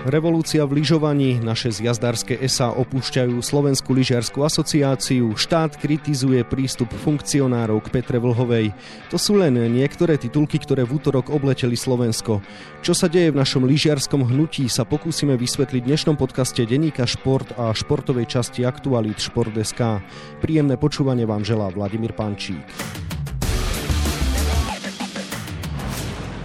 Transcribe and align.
Revolúcia 0.00 0.64
v 0.64 0.80
lyžovaní, 0.80 1.44
naše 1.44 1.68
zjazdárske 1.68 2.40
SA 2.48 2.72
opúšťajú 2.72 3.36
Slovenskú 3.44 3.92
lyžiarskú 3.92 4.40
asociáciu, 4.40 5.36
štát 5.36 5.76
kritizuje 5.76 6.40
prístup 6.40 6.88
funkcionárov 7.04 7.84
k 7.84 8.00
Petre 8.00 8.16
Vlhovej. 8.16 8.72
To 9.12 9.20
sú 9.20 9.36
len 9.36 9.60
niektoré 9.60 10.16
titulky, 10.16 10.56
ktoré 10.56 10.88
v 10.88 10.96
útorok 10.96 11.28
obleteli 11.28 11.76
Slovensko. 11.76 12.40
Čo 12.80 12.96
sa 12.96 13.12
deje 13.12 13.28
v 13.28 13.44
našom 13.44 13.68
lyžiarskom 13.68 14.24
hnutí 14.24 14.72
sa 14.72 14.88
pokúsime 14.88 15.36
vysvetliť 15.36 15.82
v 15.84 15.88
dnešnom 15.92 16.16
podcaste 16.16 16.64
Deníka 16.64 17.04
Šport 17.04 17.52
a 17.60 17.68
športovej 17.76 18.24
časti 18.24 18.64
Aktualit 18.64 19.20
Šport.sk. 19.20 20.00
Príjemné 20.40 20.80
počúvanie 20.80 21.28
vám 21.28 21.44
želá 21.44 21.68
Vladimír 21.68 22.16
Pančík. 22.16 22.64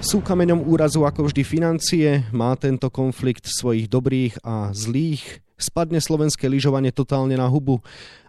Sú 0.05 0.21
kameňom 0.21 0.69
úrazu 0.69 1.01
ako 1.01 1.33
vždy 1.33 1.41
financie, 1.41 2.29
má 2.29 2.53
tento 2.61 2.93
konflikt 2.93 3.49
svojich 3.49 3.89
dobrých 3.89 4.37
a 4.45 4.69
zlých, 4.69 5.41
spadne 5.57 5.97
slovenské 5.97 6.45
lyžovanie 6.45 6.93
totálne 6.93 7.33
na 7.33 7.49
hubu. 7.49 7.81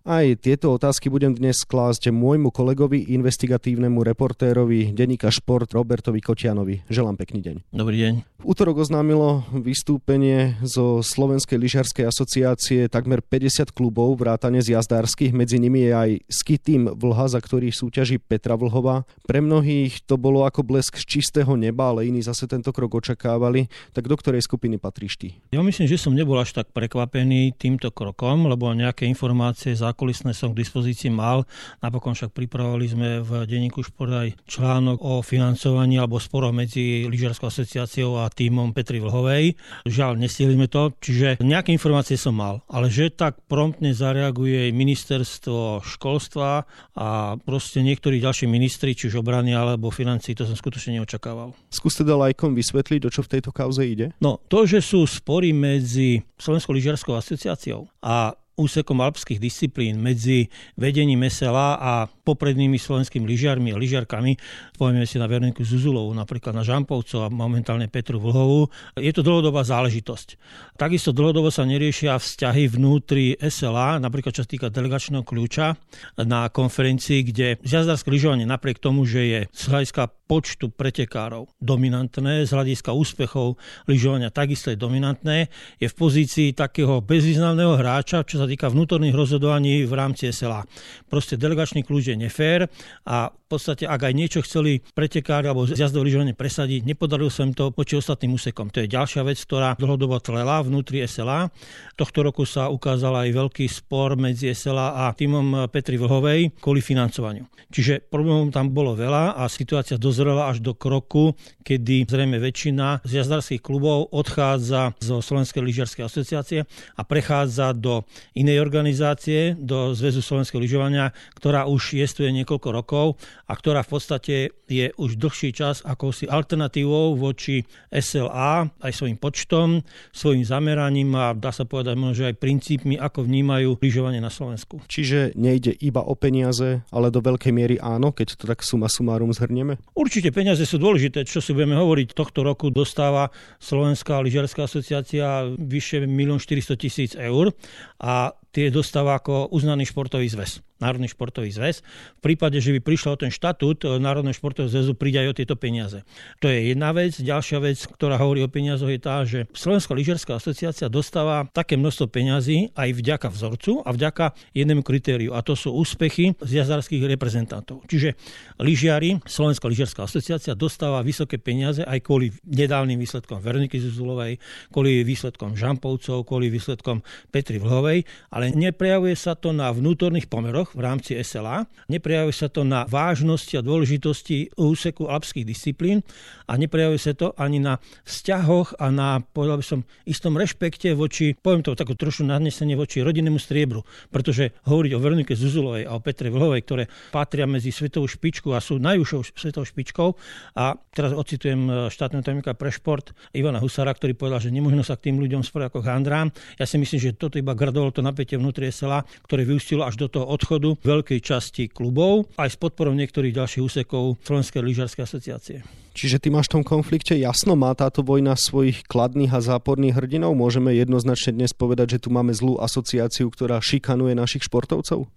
Aj 0.06 0.22
tieto 0.38 0.70
otázky 0.70 1.10
budem 1.10 1.34
dnes 1.34 1.66
klásť 1.66 2.14
môjmu 2.14 2.54
kolegovi, 2.54 3.10
investigatívnemu 3.10 4.06
reportérovi 4.06 4.94
denníka 4.94 5.34
Šport 5.34 5.74
Robertovi 5.74 6.22
Kotianovi. 6.22 6.86
Želám 6.86 7.18
pekný 7.18 7.42
deň. 7.42 7.56
Dobrý 7.74 7.98
deň. 7.98 8.12
V 8.38 8.54
útorok 8.54 8.86
oznámilo 8.86 9.42
vystúpenie 9.50 10.54
zo 10.62 11.02
Slovenskej 11.02 11.58
lyžiarskej 11.58 12.06
asociácie 12.06 12.86
takmer 12.86 13.18
50 13.18 13.74
klubov 13.74 14.14
vrátane 14.22 14.62
z 14.62 14.78
jazdárskych. 14.78 15.34
Medzi 15.34 15.58
nimi 15.58 15.90
je 15.90 15.90
aj 15.90 16.10
ski 16.30 16.54
tým 16.62 16.86
Vlha, 16.86 17.26
za 17.26 17.42
ktorý 17.42 17.74
súťaží 17.74 18.22
Petra 18.22 18.54
Vlhová. 18.54 19.02
Pre 19.26 19.42
mnohých 19.42 20.06
to 20.06 20.14
bolo 20.14 20.46
ako 20.46 20.62
blesk 20.62 21.02
z 21.02 21.18
čistého 21.18 21.58
neba, 21.58 21.90
ale 21.90 22.06
iní 22.06 22.22
zase 22.22 22.46
tento 22.46 22.70
krok 22.70 23.02
očakávali. 23.02 23.66
Tak 23.90 24.06
do 24.06 24.14
ktorej 24.14 24.46
skupiny 24.46 24.78
patríš 24.78 25.18
ty? 25.18 25.28
Ja 25.50 25.66
myslím, 25.66 25.90
že 25.90 25.98
som 25.98 26.14
nebol 26.14 26.38
až 26.38 26.54
tak 26.54 26.70
prekvapený 26.70 27.58
týmto 27.58 27.90
krokom, 27.90 28.46
lebo 28.46 28.70
nejaké 28.70 29.10
informácie 29.10 29.74
za 29.74 29.95
zákulisné 29.96 30.36
som 30.36 30.52
k 30.52 30.60
dispozícii 30.60 31.08
mal. 31.08 31.48
Napokon 31.80 32.12
však 32.12 32.36
pripravovali 32.36 32.84
sme 32.84 33.08
v 33.24 33.48
denníku 33.48 33.80
Šport 33.80 34.12
aj 34.12 34.28
článok 34.44 35.00
o 35.00 35.24
financovaní 35.24 35.96
alebo 35.96 36.20
sporoch 36.20 36.52
medzi 36.52 37.08
lyžiarskou 37.08 37.48
asociáciou 37.48 38.20
a 38.20 38.28
týmom 38.28 38.76
Petri 38.76 39.00
Vlhovej. 39.00 39.56
Žiaľ, 39.88 40.20
nestihli 40.20 40.52
sme 40.52 40.68
to, 40.68 40.92
čiže 41.00 41.40
nejaké 41.40 41.72
informácie 41.72 42.20
som 42.20 42.36
mal. 42.36 42.60
Ale 42.68 42.92
že 42.92 43.08
tak 43.08 43.40
promptne 43.48 43.96
zareaguje 43.96 44.68
ministerstvo 44.76 45.80
školstva 45.80 46.68
a 46.92 47.40
proste 47.40 47.80
niektorí 47.80 48.20
ďalší 48.20 48.44
ministri, 48.44 48.92
či 48.92 49.08
už 49.08 49.24
obrany 49.24 49.56
alebo 49.56 49.88
financí, 49.88 50.36
to 50.36 50.44
som 50.44 50.60
skutočne 50.60 51.00
neočakával. 51.00 51.56
Skúste 51.72 52.04
teda 52.04 52.20
lajkom 52.20 52.52
vysvetliť, 52.52 53.00
o 53.08 53.10
čo 53.10 53.24
v 53.24 53.32
tejto 53.32 53.48
kauze 53.48 53.80
ide? 53.80 54.12
No, 54.20 54.44
to, 54.52 54.68
že 54.68 54.84
sú 54.84 55.08
spory 55.08 55.56
medzi 55.56 56.20
Slovenskou 56.36 56.76
lyžiarskou 56.76 57.16
asociáciou 57.16 57.88
a 58.04 58.36
úsekom 58.56 59.00
alpských 59.00 59.38
disciplín 59.38 60.00
medzi 60.00 60.48
vedením 60.76 61.24
SLA 61.28 61.74
a 61.76 61.92
poprednými 62.26 62.74
slovenskými 62.74 63.22
lyžiarmi 63.22 63.70
a 63.70 63.78
lyžiarkami, 63.78 64.34
povieme 64.74 65.06
si 65.06 65.22
na 65.22 65.30
Veroniku 65.30 65.62
Zuzulovú, 65.62 66.10
napríklad 66.10 66.50
na 66.58 66.66
Žampovcov 66.66 67.22
a 67.22 67.30
momentálne 67.30 67.86
Petru 67.86 68.18
Vlhovú, 68.18 68.66
je 68.98 69.14
to 69.14 69.22
dlhodobá 69.22 69.62
záležitosť. 69.62 70.34
Takisto 70.74 71.14
dlhodobo 71.14 71.54
sa 71.54 71.62
neriešia 71.62 72.18
vzťahy 72.18 72.66
vnútri 72.66 73.38
SLA, 73.38 74.02
napríklad 74.02 74.34
čo 74.34 74.42
sa 74.42 74.50
týka 74.50 74.66
delegačného 74.66 75.22
kľúča 75.22 75.78
na 76.26 76.50
konferencii, 76.50 77.22
kde 77.30 77.62
jazdarské 77.62 78.10
lyžovanie 78.10 78.48
napriek 78.48 78.82
tomu, 78.82 79.06
že 79.06 79.22
je 79.22 79.40
z 79.54 79.62
hľadiska 79.70 80.10
počtu 80.26 80.74
pretekárov 80.74 81.46
dominantné, 81.62 82.42
z 82.42 82.50
hľadiska 82.50 82.90
úspechov 82.90 83.54
lyžovania 83.86 84.34
takisto 84.34 84.74
je 84.74 84.78
dominantné, 84.78 85.46
je 85.78 85.86
v 85.86 85.94
pozícii 85.94 86.50
takého 86.50 86.98
bezvýznamného 86.98 87.78
hráča, 87.78 88.26
čo 88.26 88.42
sa 88.42 88.50
týka 88.50 88.66
vnútorných 88.66 89.14
rozhodovaní 89.14 89.86
v 89.86 89.92
rámci 89.94 90.34
SLA. 90.34 90.66
Proste 91.06 91.38
delegačný 91.38 91.86
kľúč 91.86 92.10
je 92.10 92.15
nefér 92.16 92.68
a 93.04 93.32
v 93.46 93.54
podstate, 93.54 93.86
ak 93.86 94.10
aj 94.10 94.14
niečo 94.18 94.42
chceli 94.42 94.82
pretekári 94.82 95.46
alebo 95.46 95.70
jazdové 95.70 96.10
lyžovanie 96.10 96.34
presadiť, 96.34 96.82
nepodarilo 96.82 97.30
sa 97.30 97.46
im 97.46 97.54
to 97.54 97.70
poči 97.70 97.94
ostatným 97.94 98.34
úsekom. 98.34 98.74
To 98.74 98.82
je 98.82 98.90
ďalšia 98.90 99.22
vec, 99.22 99.38
ktorá 99.38 99.78
dlhodobo 99.78 100.18
tlela 100.18 100.66
vnútri 100.66 101.06
SLA. 101.06 101.54
Tohto 101.94 102.26
roku 102.26 102.42
sa 102.42 102.74
ukázal 102.74 103.22
aj 103.22 103.38
veľký 103.38 103.70
spor 103.70 104.18
medzi 104.18 104.50
SLA 104.50 105.06
a 105.06 105.14
týmom 105.14 105.70
Petri 105.70 105.94
Vlhovej 105.94 106.58
kvôli 106.58 106.82
financovaniu. 106.82 107.46
Čiže 107.70 108.10
problémov 108.10 108.50
tam 108.50 108.74
bolo 108.74 108.98
veľa 108.98 109.38
a 109.38 109.46
situácia 109.46 109.94
dozrela 109.94 110.50
až 110.50 110.58
do 110.58 110.74
kroku, 110.74 111.38
kedy 111.62 112.02
zrejme 112.02 112.42
väčšina 112.42 113.06
z 113.06 113.22
jazdárských 113.22 113.62
klubov 113.62 114.10
odchádza 114.10 114.98
zo 114.98 115.22
Slovenskej 115.22 115.62
lyžiarskej 115.62 116.02
asociácie 116.02 116.66
a 116.98 117.02
prechádza 117.06 117.70
do 117.78 118.02
inej 118.34 118.58
organizácie, 118.58 119.54
do 119.54 119.94
Zväzu 119.94 120.18
slovenského 120.18 120.58
lyžovania, 120.58 121.14
ktorá 121.38 121.70
už 121.70 121.94
jestuje 121.94 122.34
niekoľko 122.34 122.68
rokov 122.74 123.06
a 123.46 123.52
ktorá 123.54 123.86
v 123.86 123.90
podstate 123.90 124.34
je 124.66 124.90
už 124.98 125.16
dlhší 125.16 125.54
čas 125.54 125.80
ako 125.86 126.10
si 126.10 126.26
alternatívou 126.26 127.14
voči 127.14 127.62
SLA 127.88 128.66
aj 128.82 128.92
svojim 128.92 129.18
počtom, 129.18 129.86
svojim 130.10 130.42
zameraním 130.42 131.14
a 131.14 131.32
dá 131.32 131.54
sa 131.54 131.62
povedať 131.62 131.94
možno, 131.94 132.26
že 132.26 132.28
aj 132.34 132.42
princípmi, 132.42 132.98
ako 132.98 133.22
vnímajú 133.22 133.78
lyžovanie 133.78 134.18
na 134.18 134.30
Slovensku. 134.34 134.82
Čiže 134.90 135.38
nejde 135.38 135.70
iba 135.78 136.02
o 136.02 136.18
peniaze, 136.18 136.82
ale 136.90 137.14
do 137.14 137.22
veľkej 137.22 137.52
miery 137.54 137.76
áno, 137.78 138.10
keď 138.10 138.34
to 138.34 138.44
tak 138.50 138.66
suma 138.66 138.90
sumárum 138.90 139.30
zhrnieme? 139.30 139.78
Určite 139.94 140.34
peniaze 140.34 140.66
sú 140.66 140.82
dôležité, 140.82 141.22
čo 141.22 141.38
si 141.38 141.54
budeme 141.54 141.78
hovoriť. 141.78 142.18
Tohto 142.18 142.42
roku 142.42 142.74
dostáva 142.74 143.30
Slovenská 143.62 144.18
lyžiarská 144.18 144.66
asociácia 144.66 145.46
vyše 145.54 146.02
1 146.02 146.10
400 146.10 147.14
000 147.14 147.30
eur 147.30 147.54
a 148.02 148.34
tie 148.50 148.72
dostáva 148.74 149.22
ako 149.22 149.54
uznaný 149.54 149.86
športový 149.86 150.26
zväz. 150.26 150.65
Národný 150.76 151.08
športový 151.08 151.48
zväz. 151.52 151.80
V 152.18 152.20
prípade, 152.20 152.60
že 152.60 152.72
by 152.76 152.80
prišlo 152.84 153.16
o 153.16 153.20
ten 153.20 153.32
štatút 153.32 153.84
e, 153.84 153.96
Národného 153.96 154.36
športového 154.36 154.68
zväzu, 154.68 154.92
príde 154.92 155.24
aj 155.24 155.28
o 155.32 155.36
tieto 155.36 155.56
peniaze. 155.56 156.04
To 156.44 156.52
je 156.52 156.72
jedna 156.72 156.92
vec. 156.92 157.16
Ďalšia 157.16 157.58
vec, 157.64 157.78
ktorá 157.84 158.20
hovorí 158.20 158.44
o 158.44 158.50
peniazoch, 158.52 158.92
je 158.92 159.00
tá, 159.00 159.24
že 159.24 159.48
Slovenská 159.56 159.96
lyžiarská 159.96 160.36
asociácia 160.36 160.92
dostáva 160.92 161.48
také 161.52 161.80
množstvo 161.80 162.12
peňazí 162.12 162.72
aj 162.76 162.88
vďaka 162.92 163.28
vzorcu 163.32 163.80
a 163.84 163.90
vďaka 163.92 164.36
jednému 164.52 164.82
kritériu, 164.84 165.32
a 165.32 165.40
to 165.40 165.56
sú 165.56 165.72
úspechy 165.72 166.36
z 166.40 166.50
jazdarských 166.62 167.04
reprezentantov. 167.06 167.84
Čiže 167.88 168.16
lyžiari, 168.60 169.20
Slovenská 169.24 169.68
lyžiarská 169.68 170.04
asociácia 170.04 170.52
dostáva 170.56 171.04
vysoké 171.04 171.36
peniaze 171.36 171.84
aj 171.84 172.02
kvôli 172.02 172.32
nedávnym 172.44 172.96
výsledkom 172.96 173.38
Veroniky 173.40 173.78
Zuzulovej, 173.78 174.40
kvôli 174.72 175.04
výsledkom 175.04 175.54
Žampovcov, 175.54 176.24
kvôli 176.24 176.48
výsledkom 176.48 177.04
Petri 177.30 177.60
Vlhovej, 177.60 178.08
ale 178.32 178.52
neprejavuje 178.52 179.14
sa 179.14 179.36
to 179.36 179.52
na 179.52 179.70
vnútorných 179.70 180.26
pomeroch, 180.26 180.65
v 180.72 180.80
rámci 180.80 181.14
SLA. 181.20 181.68
Neprejavuje 181.92 182.34
sa 182.34 182.48
to 182.48 182.64
na 182.64 182.88
vážnosti 182.88 183.52
a 183.54 183.62
dôležitosti 183.62 184.56
úseku 184.56 185.06
alpských 185.06 185.46
disciplín 185.46 186.00
a 186.48 186.56
neprejavuje 186.56 186.98
sa 186.98 187.12
to 187.12 187.36
ani 187.36 187.60
na 187.60 187.76
vzťahoch 188.08 188.80
a 188.80 188.88
na, 188.88 189.20
povedal 189.20 189.60
by 189.60 189.66
som, 189.66 189.80
istom 190.08 190.38
rešpekte 190.40 190.96
voči, 190.96 191.36
poviem 191.36 191.60
to 191.60 191.76
takú 191.76 191.92
trošku 191.92 192.24
nadnesenie 192.24 192.72
voči 192.78 193.04
rodinnému 193.04 193.36
striebru, 193.36 193.84
pretože 194.08 194.56
hovoriť 194.64 194.92
o 194.96 195.02
Veronike 195.02 195.34
Zuzulovej 195.36 195.84
a 195.84 195.92
o 195.92 196.00
Petre 196.00 196.32
Vlhovej, 196.32 196.64
ktoré 196.64 196.84
patria 197.12 197.44
medzi 197.44 197.68
svetovú 197.68 198.08
špičku 198.08 198.56
a 198.56 198.64
sú 198.64 198.80
najúžšou 198.80 199.36
svetovou 199.36 199.68
špičkou 199.68 200.08
a 200.56 200.72
teraz 200.96 201.12
ocitujem 201.12 201.60
e, 201.68 201.70
štátneho 201.92 202.24
tajomníka 202.24 202.56
pre 202.56 202.72
šport 202.72 203.12
Ivana 203.36 203.60
Husara, 203.60 203.92
ktorý 203.92 204.16
povedal, 204.16 204.40
že 204.40 204.54
nemôžno 204.54 204.80
sa 204.80 204.96
k 204.96 205.12
tým 205.12 205.20
ľuďom 205.20 205.44
sporiť 205.44 205.68
ako 205.68 205.84
handrám. 205.84 206.32
Ja 206.56 206.64
si 206.64 206.80
myslím, 206.80 206.96
že 206.96 207.12
toto 207.12 207.36
iba 207.36 207.52
gradovalo 207.52 207.92
to 207.92 208.00
napätie 208.00 208.40
vnútri 208.40 208.72
SLA, 208.72 209.04
ktoré 209.28 209.44
vyústilo 209.44 209.84
až 209.84 210.00
do 210.00 210.08
toho 210.08 210.24
odchodu 210.24 210.55
odchodu 210.56 210.80
veľkej 210.80 211.20
časti 211.20 211.68
klubov, 211.68 212.32
aj 212.40 212.48
s 212.48 212.56
podporou 212.56 212.96
niektorých 212.96 213.36
ďalších 213.36 213.60
úsekov 213.60 214.16
Slovenskej 214.24 214.64
lyžiarskej 214.64 215.04
asociácie. 215.04 215.58
Čiže 215.96 216.20
ty 216.20 216.28
máš 216.28 216.52
v 216.52 216.60
tom 216.60 216.64
konflikte 216.64 217.16
jasno, 217.16 217.56
má 217.56 217.72
táto 217.72 218.04
vojna 218.04 218.36
svojich 218.36 218.84
kladných 218.84 219.32
a 219.32 219.40
záporných 219.40 219.96
hrdinov? 219.96 220.36
Môžeme 220.36 220.76
jednoznačne 220.76 221.40
dnes 221.40 221.56
povedať, 221.56 221.96
že 221.96 222.02
tu 222.04 222.12
máme 222.12 222.36
zlú 222.36 222.60
asociáciu, 222.60 223.32
ktorá 223.32 223.60
šikanuje 223.60 224.16
našich 224.16 224.48
športovcov? 224.48 225.04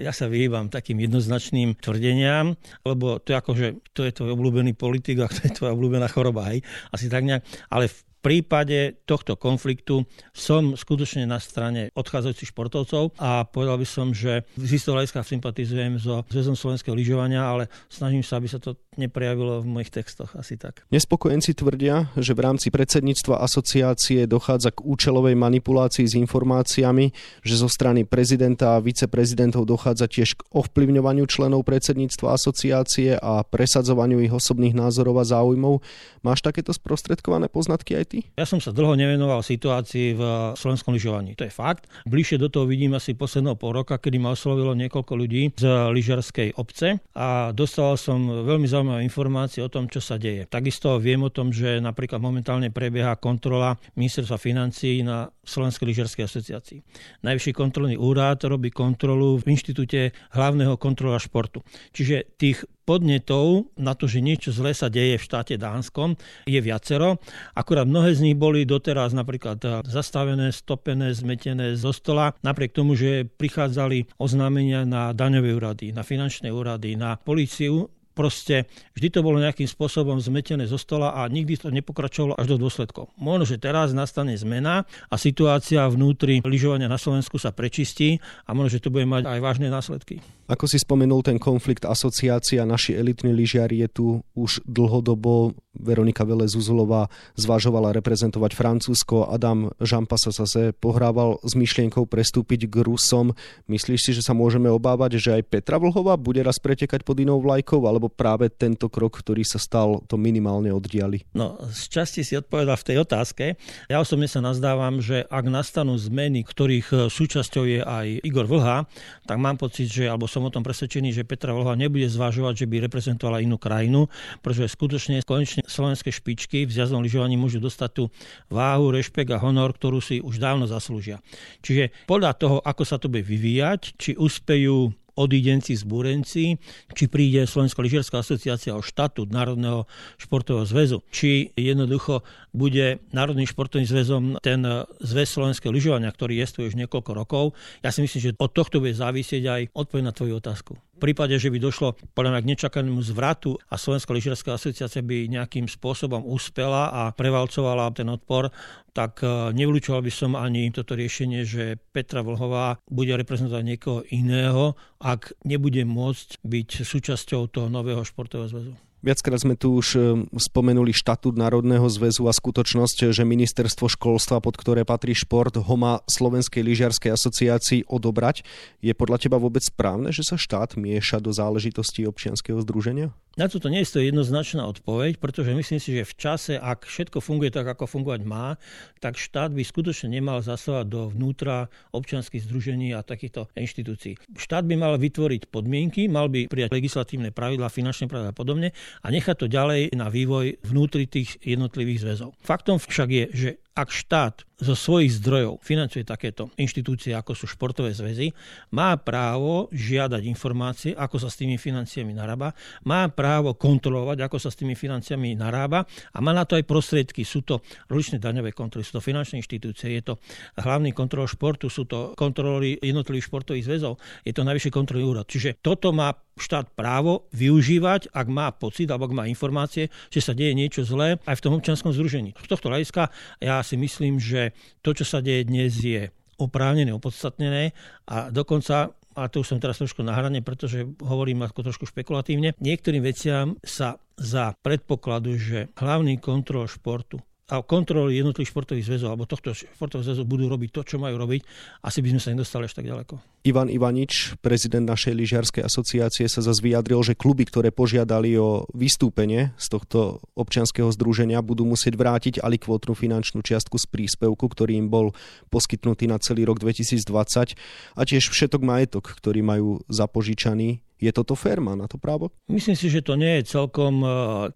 Ja 0.00 0.16
sa 0.16 0.32
vyhýbam 0.32 0.72
takým 0.72 0.96
jednoznačným 1.04 1.76
tvrdeniam, 1.76 2.56
lebo 2.88 3.20
to 3.20 3.32
je 3.32 3.36
ako, 3.36 3.52
že 3.52 3.66
to 3.92 4.08
je 4.08 4.16
tvoj 4.16 4.32
obľúbený 4.32 4.72
politik 4.72 5.20
a 5.20 5.28
to 5.28 5.44
je 5.44 5.52
tvoja 5.52 5.76
obľúbená 5.76 6.08
choroba, 6.08 6.48
hej? 6.48 6.64
Asi 6.88 7.12
tak 7.12 7.28
nejak. 7.28 7.44
Ale 7.68 7.92
v 7.92 7.98
prípade 8.20 9.00
tohto 9.08 9.34
konfliktu 9.34 10.04
som 10.36 10.76
skutočne 10.76 11.24
na 11.24 11.40
strane 11.40 11.88
odchádzajúcich 11.96 12.52
športovcov 12.52 13.16
a 13.16 13.48
povedal 13.48 13.80
by 13.80 13.86
som, 13.88 14.12
že 14.12 14.44
z 14.60 14.70
istého 14.76 14.94
hľadiska 14.94 15.24
sympatizujem 15.24 15.96
so 15.96 16.22
Zväzom 16.28 16.54
slovenského 16.54 16.92
lyžovania, 16.92 17.40
ale 17.40 17.72
snažím 17.88 18.20
sa, 18.20 18.36
aby 18.36 18.48
sa 18.48 18.60
to 18.60 18.76
neprejavilo 19.00 19.64
v 19.64 19.66
mojich 19.70 19.88
textoch, 19.88 20.36
asi 20.36 20.60
tak. 20.60 20.84
Nespokojenci 20.92 21.56
tvrdia, 21.56 22.12
že 22.20 22.36
v 22.36 22.44
rámci 22.44 22.68
predsedníctva 22.68 23.40
asociácie 23.40 24.28
dochádza 24.28 24.76
k 24.76 24.84
účelovej 24.84 25.38
manipulácii 25.38 26.04
s 26.04 26.18
informáciami, 26.20 27.14
že 27.40 27.54
zo 27.56 27.70
strany 27.70 28.04
prezidenta 28.04 28.76
a 28.76 28.82
viceprezidentov 28.84 29.64
dochádza 29.64 30.10
tiež 30.10 30.36
k 30.36 30.44
ovplyvňovaniu 30.52 31.24
členov 31.24 31.64
predsedníctva 31.64 32.36
asociácie 32.36 33.16
a 33.16 33.40
presadzovaniu 33.46 34.20
ich 34.20 34.34
osobných 34.34 34.76
názorov 34.76 35.22
a 35.22 35.24
záujmov. 35.24 35.80
Máš 36.20 36.44
takéto 36.44 36.74
sprostredkované 36.76 37.48
poznatky 37.48 37.96
aj 37.96 38.09
podnety? 38.10 38.34
Ja 38.34 38.44
som 38.46 38.58
sa 38.58 38.74
dlho 38.74 38.98
nevenoval 38.98 39.46
situácii 39.46 40.18
v 40.18 40.22
slovenskom 40.58 40.98
lyžovaní. 40.98 41.38
To 41.38 41.46
je 41.46 41.52
fakt. 41.54 41.86
Bližšie 42.10 42.42
do 42.42 42.50
toho 42.50 42.66
vidím 42.66 42.98
asi 42.98 43.14
posledného 43.14 43.54
pol 43.54 43.78
roka, 43.78 44.02
kedy 44.02 44.18
ma 44.18 44.34
oslovilo 44.34 44.74
niekoľko 44.74 45.12
ľudí 45.14 45.54
z 45.54 45.64
lyžarskej 45.94 46.58
obce 46.58 46.98
a 47.14 47.54
dostal 47.54 47.94
som 47.94 48.18
veľmi 48.26 48.66
zaujímavé 48.66 49.00
informácie 49.06 49.62
o 49.62 49.70
tom, 49.70 49.86
čo 49.86 50.02
sa 50.02 50.18
deje. 50.18 50.50
Takisto 50.50 50.98
viem 50.98 51.22
o 51.22 51.30
tom, 51.30 51.54
že 51.54 51.78
napríklad 51.78 52.18
momentálne 52.18 52.74
prebieha 52.74 53.14
kontrola 53.20 53.78
ministerstva 53.94 54.36
financí 54.40 55.06
na 55.06 55.30
Slovenskej 55.50 55.86
lyžiarskej 55.90 56.24
asociácii. 56.30 56.78
Najvyšší 57.26 57.52
kontrolný 57.52 57.98
úrad 57.98 58.46
robí 58.46 58.70
kontrolu 58.70 59.42
v 59.42 59.50
inštitúte 59.50 60.14
hlavného 60.30 60.78
kontrola 60.78 61.18
športu. 61.18 61.66
Čiže 61.90 62.30
tých 62.38 62.62
podnetov 62.86 63.70
na 63.78 63.94
to, 63.94 64.10
že 64.10 64.18
niečo 64.18 64.50
zlé 64.50 64.74
sa 64.74 64.90
deje 64.90 65.14
v 65.14 65.22
štáte 65.22 65.54
Dánskom, 65.54 66.18
je 66.42 66.58
viacero. 66.58 67.22
Akurát 67.54 67.86
mnohé 67.86 68.18
z 68.18 68.26
nich 68.26 68.36
boli 68.38 68.66
doteraz 68.66 69.14
napríklad 69.14 69.86
zastavené, 69.86 70.50
stopené, 70.50 71.14
zmetené 71.14 71.78
zo 71.78 71.94
stola, 71.94 72.34
napriek 72.42 72.74
tomu, 72.74 72.98
že 72.98 73.30
prichádzali 73.30 74.18
oznámenia 74.18 74.82
na 74.82 75.14
daňové 75.14 75.54
úrady, 75.54 75.94
na 75.94 76.02
finančné 76.02 76.50
úrady, 76.50 76.98
na 76.98 77.14
políciu, 77.14 77.90
Proste 78.10 78.66
vždy 78.98 79.08
to 79.14 79.20
bolo 79.22 79.38
nejakým 79.38 79.70
spôsobom 79.70 80.18
zmetené 80.18 80.66
zo 80.66 80.76
stola 80.76 81.14
a 81.14 81.30
nikdy 81.30 81.56
to 81.56 81.68
nepokračovalo 81.70 82.34
až 82.34 82.56
do 82.56 82.56
dôsledkov. 82.66 83.14
Možno, 83.16 83.46
že 83.46 83.62
teraz 83.62 83.94
nastane 83.94 84.34
zmena 84.34 84.84
a 85.08 85.14
situácia 85.14 85.86
vnútri 85.86 86.42
lyžovania 86.42 86.90
na 86.90 86.98
Slovensku 86.98 87.38
sa 87.38 87.54
prečistí 87.54 88.18
a 88.44 88.52
možno, 88.52 88.76
že 88.76 88.82
to 88.82 88.90
bude 88.90 89.06
mať 89.06 89.30
aj 89.30 89.38
vážne 89.40 89.68
následky. 89.70 90.18
Ako 90.50 90.66
si 90.66 90.82
spomenul, 90.82 91.22
ten 91.22 91.38
konflikt 91.38 91.86
asociácia, 91.86 92.66
naši 92.66 92.98
elitní 92.98 93.30
lyžiari 93.30 93.86
je 93.86 93.88
tu 93.88 94.06
už 94.34 94.66
dlhodobo. 94.66 95.54
Veronika 95.80 96.22
Vele 96.28 96.44
Zuzulová 96.46 97.08
zvažovala 97.40 97.96
reprezentovať 97.96 98.52
Francúzsko. 98.52 99.26
Adam 99.32 99.72
Žampa 99.80 100.20
sa 100.20 100.30
zase 100.30 100.76
pohrával 100.76 101.40
s 101.40 101.56
myšlienkou 101.56 102.04
prestúpiť 102.04 102.68
k 102.68 102.84
Rusom. 102.84 103.32
Myslíš 103.66 104.00
si, 104.04 104.10
že 104.12 104.22
sa 104.22 104.36
môžeme 104.36 104.68
obávať, 104.68 105.16
že 105.16 105.30
aj 105.40 105.48
Petra 105.48 105.80
Vlhová 105.80 106.20
bude 106.20 106.44
raz 106.44 106.60
pretekať 106.60 107.02
pod 107.02 107.16
inou 107.18 107.40
vlajkou, 107.40 107.80
alebo 107.88 108.12
práve 108.12 108.52
tento 108.52 108.92
krok, 108.92 109.24
ktorý 109.24 109.42
sa 109.42 109.56
stal, 109.56 110.04
to 110.04 110.20
minimálne 110.20 110.68
oddiali? 110.68 111.24
No, 111.32 111.56
z 111.72 111.88
časti 111.88 112.20
si 112.20 112.36
odpovedal 112.36 112.76
v 112.76 112.86
tej 112.86 112.96
otázke. 113.00 113.44
Ja 113.88 114.04
osobne 114.04 114.28
sa 114.28 114.44
nazdávam, 114.44 115.00
že 115.00 115.24
ak 115.26 115.48
nastanú 115.48 115.96
zmeny, 115.96 116.44
ktorých 116.44 117.08
súčasťou 117.08 117.64
je 117.64 117.80
aj 117.80 118.20
Igor 118.26 118.44
Vlha, 118.44 118.84
tak 119.24 119.38
mám 119.40 119.56
pocit, 119.56 119.88
že, 119.88 120.04
alebo 120.04 120.28
som 120.28 120.44
o 120.44 120.52
tom 120.52 120.60
presvedčený, 120.60 121.16
že 121.16 121.24
Petra 121.24 121.56
Vlhová 121.56 121.78
nebude 121.78 122.10
zvažovať, 122.10 122.66
že 122.66 122.68
by 122.68 122.76
reprezentovala 122.90 123.40
inú 123.40 123.56
krajinu, 123.56 124.10
pretože 124.44 124.74
skutočne 124.74 125.22
konečne 125.24 125.64
slovenské 125.70 126.10
špičky 126.10 126.66
v 126.66 126.74
zjazdnom 126.74 127.00
lyžovaní 127.00 127.38
môžu 127.38 127.62
dostať 127.62 127.90
tú 127.94 128.04
váhu, 128.50 128.90
rešpekt 128.90 129.30
a 129.30 129.38
honor, 129.38 129.70
ktorú 129.72 130.02
si 130.02 130.18
už 130.18 130.42
dávno 130.42 130.66
zaslúžia. 130.66 131.22
Čiže 131.62 131.94
podľa 132.10 132.34
toho, 132.34 132.56
ako 132.60 132.82
sa 132.82 132.98
to 132.98 133.06
bude 133.06 133.22
vyvíjať, 133.22 133.94
či 133.96 134.18
uspejú 134.18 134.90
odídenci, 135.20 135.76
zbúrenci, 135.76 136.56
či 136.96 137.04
príde 137.10 137.44
Slovenská 137.44 137.84
lyžiarská 137.84 138.24
asociácia 138.24 138.72
o 138.72 138.80
štatút 138.80 139.28
Národného 139.28 139.84
športového 140.16 140.64
zväzu, 140.64 141.04
či 141.12 141.52
jednoducho 141.58 142.24
bude 142.56 143.04
Národným 143.12 143.44
športovým 143.44 143.84
zväzom 143.84 144.22
ten 144.40 144.64
zväz 145.04 145.28
slovenského 145.28 145.74
lyžovania, 145.74 146.08
ktorý 146.08 146.40
je 146.40 146.72
už 146.72 146.76
niekoľko 146.76 147.10
rokov. 147.12 147.44
Ja 147.84 147.92
si 147.92 148.00
myslím, 148.00 148.20
že 148.20 148.36
od 148.40 148.50
tohto 148.52 148.80
bude 148.80 148.96
závisieť 148.96 149.44
aj 149.44 149.62
odpoveď 149.76 150.02
na 150.08 150.12
tvoju 150.16 150.40
otázku. 150.40 150.72
Prípade, 151.00 151.32
že 151.40 151.48
by 151.48 151.56
došlo 151.56 151.96
podľa 152.12 152.36
mňa 152.36 152.40
k 152.44 152.50
nečakanému 152.52 153.00
zvratu 153.00 153.56
a 153.72 153.80
Slovenská 153.80 154.12
lyžiarská 154.12 154.52
asociácia 154.52 155.00
by 155.00 155.32
nejakým 155.32 155.64
spôsobom 155.64 156.20
uspela 156.28 156.92
a 156.92 157.02
prevalcovala 157.16 157.88
ten 157.96 158.04
odpor, 158.12 158.52
tak 158.92 159.24
e, 159.24 159.56
nevylučoval 159.56 160.04
by 160.04 160.12
som 160.12 160.36
ani 160.36 160.68
toto 160.68 160.92
riešenie, 160.92 161.48
že 161.48 161.80
Petra 161.96 162.20
Vlhová 162.20 162.76
bude 162.84 163.16
reprezentovať 163.16 163.64
niekoho 163.64 164.00
iného, 164.12 164.76
ak 165.00 165.32
nebude 165.48 165.80
môcť 165.88 166.44
byť 166.44 166.68
súčasťou 166.84 167.48
toho 167.48 167.72
nového 167.72 168.04
športového 168.04 168.52
zväzu. 168.52 168.89
Viackrát 169.00 169.40
sme 169.40 169.56
tu 169.56 169.80
už 169.80 169.88
e, 169.96 170.00
spomenuli 170.36 170.92
štatút 170.92 171.32
Národného 171.32 171.88
zväzu 171.88 172.28
a 172.28 172.36
skutočnosť, 172.36 173.16
že 173.16 173.24
ministerstvo 173.24 173.88
školstva, 173.88 174.44
pod 174.44 174.60
ktoré 174.60 174.84
patrí 174.84 175.16
šport, 175.16 175.56
ho 175.56 175.74
má 175.80 176.04
Slovenskej 176.04 176.60
lyžiarskej 176.60 177.08
asociácii 177.08 177.80
odobrať. 177.88 178.44
Je 178.84 178.92
podľa 178.92 179.24
teba 179.24 179.40
vôbec 179.40 179.64
správne, 179.64 180.12
že 180.12 180.20
sa 180.20 180.36
štát 180.36 180.76
mieša 180.76 181.24
do 181.24 181.32
záležitostí 181.32 182.04
občianskeho 182.04 182.60
združenia? 182.60 183.16
Na 183.38 183.46
toto 183.46 183.70
nie 183.70 183.80
je 183.86 183.94
to 183.94 184.02
jednoznačná 184.02 184.66
odpoveď, 184.66 185.22
pretože 185.22 185.54
myslím 185.54 185.78
si, 185.78 185.96
že 185.96 186.02
v 186.02 186.14
čase, 186.18 186.52
ak 186.58 186.82
všetko 186.82 187.22
funguje 187.22 187.54
tak, 187.54 187.62
ako 187.62 187.86
fungovať 187.86 188.26
má, 188.26 188.58
tak 188.98 189.16
štát 189.16 189.54
by 189.54 189.62
skutočne 189.62 190.12
nemal 190.12 190.42
zasovať 190.42 190.84
do 190.90 191.08
vnútra 191.14 191.70
občianských 191.94 192.42
združení 192.42 192.90
a 192.90 193.06
takýchto 193.06 193.46
inštitúcií. 193.54 194.18
Štát 194.34 194.66
by 194.66 194.74
mal 194.74 194.98
vytvoriť 194.98 195.46
podmienky, 195.46 196.10
mal 196.10 196.26
by 196.26 196.50
prijať 196.50 196.74
legislatívne 196.74 197.30
pravidlá, 197.30 197.70
finančné 197.70 198.10
pravidlá 198.10 198.34
a 198.34 198.36
podobne 198.36 198.74
a 199.02 199.06
nechať 199.08 199.36
to 199.36 199.46
ďalej 199.46 199.94
na 199.94 200.10
vývoj 200.10 200.60
vnútri 200.66 201.06
tých 201.06 201.38
jednotlivých 201.42 202.02
zväzov. 202.02 202.34
Faktom 202.42 202.82
však 202.82 203.08
je, 203.08 203.24
že 203.32 203.50
ak 203.74 203.88
štát 203.88 204.44
zo 204.60 204.76
svojich 204.76 205.24
zdrojov 205.24 205.64
financuje 205.64 206.04
takéto 206.04 206.52
inštitúcie, 206.60 207.16
ako 207.16 207.32
sú 207.32 207.48
športové 207.48 207.96
zväzy, 207.96 208.28
má 208.76 208.92
právo 209.00 209.72
žiadať 209.72 210.20
informácie, 210.28 210.92
ako 210.92 211.16
sa 211.16 211.32
s 211.32 211.40
tými 211.40 211.56
financiami 211.56 212.12
narába, 212.12 212.52
má 212.84 213.08
právo 213.08 213.56
kontrolovať, 213.56 214.20
ako 214.20 214.36
sa 214.36 214.52
s 214.52 214.60
tými 214.60 214.76
financiami 214.76 215.32
narába 215.32 215.88
a 216.12 216.18
má 216.20 216.36
na 216.36 216.44
to 216.44 216.60
aj 216.60 216.68
prostriedky. 216.68 217.24
Sú 217.24 217.40
to 217.40 217.64
rozličné 217.88 218.20
daňové 218.20 218.52
kontroly, 218.52 218.84
sú 218.84 219.00
to 219.00 219.02
finančné 219.02 219.40
inštitúcie, 219.40 219.96
je 219.96 220.12
to 220.12 220.14
hlavný 220.60 220.92
kontrol 220.92 221.24
športu, 221.24 221.72
sú 221.72 221.88
to 221.88 222.12
kontroly 222.12 222.76
jednotlivých 222.84 223.32
športových 223.32 223.64
zväzov, 223.64 223.96
je 224.28 224.36
to 224.36 224.44
najvyšší 224.44 224.70
kontrolný 224.70 225.08
úrad. 225.08 225.24
Čiže 225.24 225.64
toto 225.64 225.88
má 225.96 226.12
štát 226.40 226.72
právo 226.72 227.28
využívať, 227.36 228.16
ak 228.16 228.26
má 228.32 228.48
pocit 228.52 228.88
alebo 228.88 229.08
ak 229.08 229.16
má 229.16 229.24
informácie, 229.28 229.92
že 230.08 230.24
sa 230.24 230.32
deje 230.32 230.56
niečo 230.56 230.84
zlé 230.88 231.20
aj 231.28 231.36
v 231.36 231.44
tom 231.44 231.52
občianskom 231.60 231.92
združení. 231.92 232.32
Z 232.32 232.48
tohto 232.48 232.72
hľadiska 232.72 233.12
ja 233.44 233.59
si 233.62 233.80
myslím, 233.80 234.20
že 234.20 234.52
to, 234.80 234.92
čo 234.96 235.04
sa 235.04 235.24
deje 235.24 235.48
dnes, 235.48 235.72
je 235.76 236.08
oprávnené, 236.40 236.90
opodstatnené 236.90 237.76
a 238.08 238.32
dokonca 238.32 238.96
a 239.10 239.26
to 239.26 239.42
už 239.42 239.52
som 239.52 239.60
teraz 239.60 239.76
trošku 239.82 240.06
na 240.06 240.14
hrane, 240.14 240.40
pretože 240.40 240.86
hovorím 241.02 241.42
ako 241.42 241.66
trošku 241.66 241.84
špekulatívne, 241.90 242.54
niektorým 242.62 243.02
veciam 243.02 243.58
sa 243.60 243.98
za 244.14 244.54
predpokladu, 244.62 245.34
že 245.34 245.68
hlavný 245.76 246.16
kontrol 246.22 246.70
športu 246.70 247.18
a 247.50 247.66
kontroly 247.66 248.14
jednotlivých 248.16 248.54
športových 248.54 248.86
zväzov 248.86 249.10
alebo 249.10 249.26
tohto 249.26 249.50
športového 249.50 250.06
zväzu 250.06 250.22
budú 250.22 250.46
robiť 250.46 250.70
to, 250.70 250.80
čo 250.86 250.96
majú 251.02 251.18
robiť, 251.18 251.42
asi 251.82 251.98
by 251.98 252.08
sme 252.14 252.20
sa 252.22 252.30
nedostali 252.30 252.70
až 252.70 252.78
tak 252.78 252.86
ďaleko. 252.86 253.18
Ivan 253.42 253.72
Ivanič, 253.72 254.38
prezident 254.38 254.86
našej 254.86 255.16
lyžiarskej 255.16 255.64
asociácie, 255.66 256.30
sa 256.30 256.44
zase 256.44 256.60
vyjadril, 256.62 257.00
že 257.02 257.18
kluby, 257.18 257.48
ktoré 257.48 257.74
požiadali 257.74 258.38
o 258.38 258.68
vystúpenie 258.76 259.50
z 259.58 259.66
tohto 259.66 260.20
občianskeho 260.38 260.92
združenia, 260.94 261.42
budú 261.42 261.66
musieť 261.66 261.98
vrátiť 261.98 262.34
alikvotnú 262.44 262.94
finančnú 262.94 263.42
čiastku 263.42 263.80
z 263.80 263.88
príspevku, 263.90 264.46
ktorý 264.46 264.78
im 264.78 264.92
bol 264.92 265.16
poskytnutý 265.50 266.06
na 266.06 266.20
celý 266.22 266.46
rok 266.46 266.62
2020 266.62 267.56
a 267.96 268.02
tiež 268.04 268.30
všetok 268.30 268.62
majetok, 268.62 269.10
ktorý 269.16 269.40
majú 269.42 269.82
zapožičaný 269.88 270.84
je 271.00 271.10
toto 271.16 271.32
fér? 271.32 271.64
Má 271.64 271.72
na 271.72 271.88
to 271.88 271.96
právo? 271.96 272.28
Myslím 272.52 272.76
si, 272.76 272.92
že 272.92 273.00
to 273.00 273.16
nie 273.16 273.40
je 273.40 273.56
celkom 273.56 274.04
e, 274.04 274.08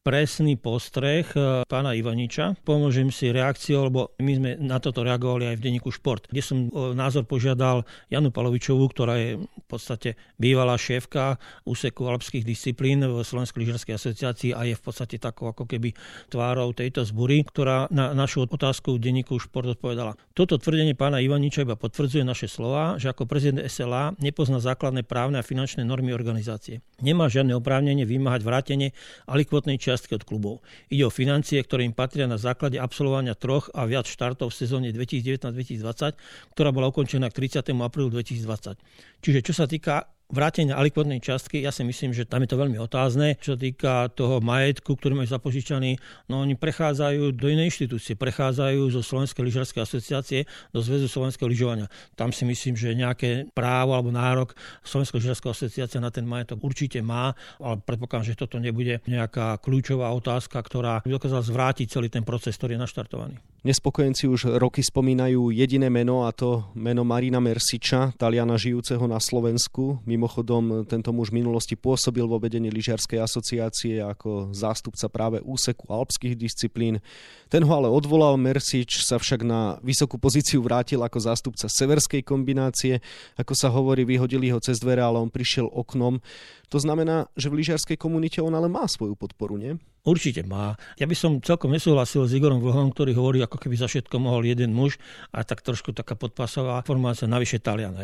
presný 0.05 0.61
postreh 0.61 1.25
e, 1.33 1.65
pána 1.65 1.97
Ivaniča. 1.97 2.61
Pomôžem 2.69 3.09
si 3.09 3.33
reakciou, 3.33 3.89
lebo 3.89 4.13
my 4.21 4.33
sme 4.37 4.51
na 4.61 4.77
toto 4.77 5.01
reagovali 5.01 5.49
aj 5.49 5.57
v 5.57 5.65
denníku 5.65 5.89
Šport, 5.89 6.29
kde 6.29 6.45
som 6.45 6.69
e, 6.69 6.93
názor 6.93 7.25
požiadal 7.25 7.89
Janu 8.13 8.29
Palovičovú, 8.29 8.85
ktorá 8.93 9.17
je 9.17 9.41
v 9.41 9.67
podstate 9.67 10.21
bývalá 10.37 10.77
šéfka 10.77 11.41
úseku 11.65 12.05
alpských 12.05 12.45
disciplín 12.45 13.01
v 13.01 13.25
Slovenskej 13.25 13.65
lyžiarskej 13.65 13.97
asociácii 13.97 14.51
a 14.53 14.69
je 14.69 14.77
v 14.77 14.83
podstate 14.85 15.17
takou 15.17 15.49
ako 15.49 15.65
keby 15.65 15.97
tvárou 16.29 16.77
tejto 16.77 17.09
zbury, 17.09 17.41
ktorá 17.49 17.89
na 17.89 18.13
našu 18.13 18.45
otázku 18.45 19.01
v 19.01 19.01
denníku 19.01 19.41
Šport 19.41 19.81
odpovedala. 19.81 20.21
Toto 20.37 20.61
tvrdenie 20.61 20.93
pána 20.93 21.25
Ivaniča 21.25 21.65
iba 21.65 21.81
potvrdzuje 21.81 22.21
naše 22.21 22.53
slova, 22.53 23.01
že 23.01 23.09
ako 23.09 23.25
prezident 23.25 23.65
SLA 23.65 24.13
nepozná 24.21 24.61
základné 24.61 25.09
právne 25.09 25.41
a 25.41 25.47
finančné 25.47 25.89
normy 25.89 26.13
organizácie 26.13 26.34
organizácie. 26.35 26.83
Nemá 26.99 27.31
žiadne 27.31 27.55
oprávnenie 27.55 28.03
vymáhať 28.03 28.43
vrátenie 28.43 28.91
alikvotnej 29.31 29.79
čiastky 29.79 30.19
od 30.19 30.27
klubov. 30.27 30.67
Ide 30.91 31.07
o 31.07 31.15
financie, 31.15 31.63
ktoré 31.63 31.87
im 31.87 31.95
patria 31.95 32.27
na 32.27 32.43
základe 32.43 32.75
absolvovania 32.83 33.39
troch 33.39 33.71
a 33.71 33.87
viac 33.87 34.11
štartov 34.11 34.51
v 34.51 34.59
sezóne 34.59 34.89
2019-2020, 34.91 36.19
ktorá 36.59 36.71
bola 36.75 36.91
ukončená 36.91 37.31
k 37.31 37.47
30. 37.47 37.71
aprílu 37.79 38.11
2020. 38.11 38.83
Čiže 39.23 39.41
čo 39.47 39.53
sa 39.55 39.71
týka 39.71 40.11
vrátenia 40.33 40.75
alikvotnej 40.75 41.21
častky, 41.21 41.61
ja 41.61 41.71
si 41.71 41.85
myslím, 41.85 42.17
že 42.17 42.25
tam 42.25 42.43
je 42.43 42.51
to 42.51 42.61
veľmi 42.61 42.79
otázne. 42.81 43.37
Čo 43.39 43.55
týka 43.55 44.09
toho 44.13 44.41
majetku, 44.41 44.97
ktorý 44.97 45.21
majú 45.21 45.29
zapožičaný, 45.29 46.01
no 46.27 46.43
oni 46.43 46.57
prechádzajú 46.57 47.37
do 47.37 47.47
inej 47.49 47.71
inštitúcie, 47.71 48.17
prechádzajú 48.17 48.91
zo 48.93 49.01
Slovenskej 49.05 49.45
lyžiarskej 49.45 49.81
asociácie 49.85 50.41
do 50.73 50.81
Zväzu 50.81 51.07
slovenského 51.07 51.49
lyžovania. 51.49 51.87
Tam 52.19 52.33
si 52.33 52.49
myslím, 52.49 52.75
že 52.75 52.97
nejaké 52.97 53.49
právo 53.53 53.95
alebo 53.95 54.11
nárok 54.11 54.57
Slovenská 54.83 55.21
lyžiarská 55.21 55.53
asociácia 55.53 56.03
na 56.03 56.11
ten 56.11 56.25
majetok 56.25 56.61
určite 56.65 56.99
má, 57.05 57.37
ale 57.63 57.81
predpokladám, 57.85 58.35
že 58.35 58.41
toto 58.41 58.57
nebude 58.59 59.05
nejaká 59.07 59.61
kľúčová 59.61 60.11
otázka, 60.17 60.57
ktorá 60.61 61.05
dokázala 61.07 61.45
zvrátiť 61.45 61.87
celý 61.89 62.09
ten 62.11 62.27
proces, 62.27 62.57
ktorý 62.57 62.77
je 62.77 62.85
naštartovaný. 62.85 63.37
Nespokojenci 63.65 64.29
už 64.29 64.61
roky 64.61 64.85
spomínajú 64.85 65.49
jediné 65.49 65.89
meno 65.89 66.29
a 66.29 66.37
to 66.37 66.69
meno 66.77 67.01
Marina 67.01 67.41
Mersiča, 67.41 68.13
Taliana 68.13 68.61
žijúceho 68.61 69.01
na 69.09 69.17
Slovensku. 69.17 70.05
Mimochodom, 70.05 70.85
tento 70.85 71.17
muž 71.17 71.33
v 71.33 71.41
minulosti 71.41 71.73
pôsobil 71.73 72.29
vo 72.29 72.37
vedení 72.37 72.69
lyžiarskej 72.69 73.25
asociácie 73.25 74.05
ako 74.05 74.53
zástupca 74.53 75.09
práve 75.09 75.41
úseku 75.41 75.89
alpských 75.89 76.37
disciplín. 76.37 77.01
Ten 77.49 77.65
ho 77.65 77.73
ale 77.73 77.89
odvolal, 77.89 78.37
Mersič 78.37 79.01
sa 79.01 79.17
však 79.17 79.41
na 79.41 79.81
vysokú 79.81 80.21
pozíciu 80.21 80.61
vrátil 80.61 81.01
ako 81.01 81.25
zástupca 81.25 81.65
severskej 81.65 82.21
kombinácie. 82.21 83.01
Ako 83.41 83.57
sa 83.57 83.73
hovorí, 83.73 84.05
vyhodili 84.05 84.53
ho 84.53 84.61
cez 84.61 84.77
dvere, 84.77 85.01
ale 85.01 85.17
on 85.17 85.33
prišiel 85.33 85.73
oknom. 85.73 86.21
To 86.69 86.77
znamená, 86.77 87.33
že 87.33 87.49
v 87.49 87.65
lyžiarskej 87.65 87.97
komunite 87.97 88.45
on 88.45 88.53
ale 88.53 88.69
má 88.69 88.85
svoju 88.85 89.17
podporu, 89.17 89.57
nie? 89.57 89.81
Určite 90.05 90.45
má. 90.45 90.77
Ja 91.01 91.09
by 91.09 91.17
som 91.17 91.41
celkom 91.41 91.73
nesúhlasil 91.73 92.29
s 92.29 92.37
Igorom 92.37 92.61
Vlhom, 92.61 92.93
ktorý 92.93 93.17
hovorí, 93.17 93.41
ako 93.41 93.57
keby 93.57 93.81
za 93.81 93.89
všetko 93.89 94.21
mohol 94.21 94.45
jeden 94.45 94.77
muž 94.77 95.01
a 95.33 95.41
tak 95.49 95.65
trošku 95.65 95.97
taká 95.97 96.13
podpasová 96.13 96.85
formácia 96.85 97.25
navyše 97.25 97.57
Talian. 97.57 97.97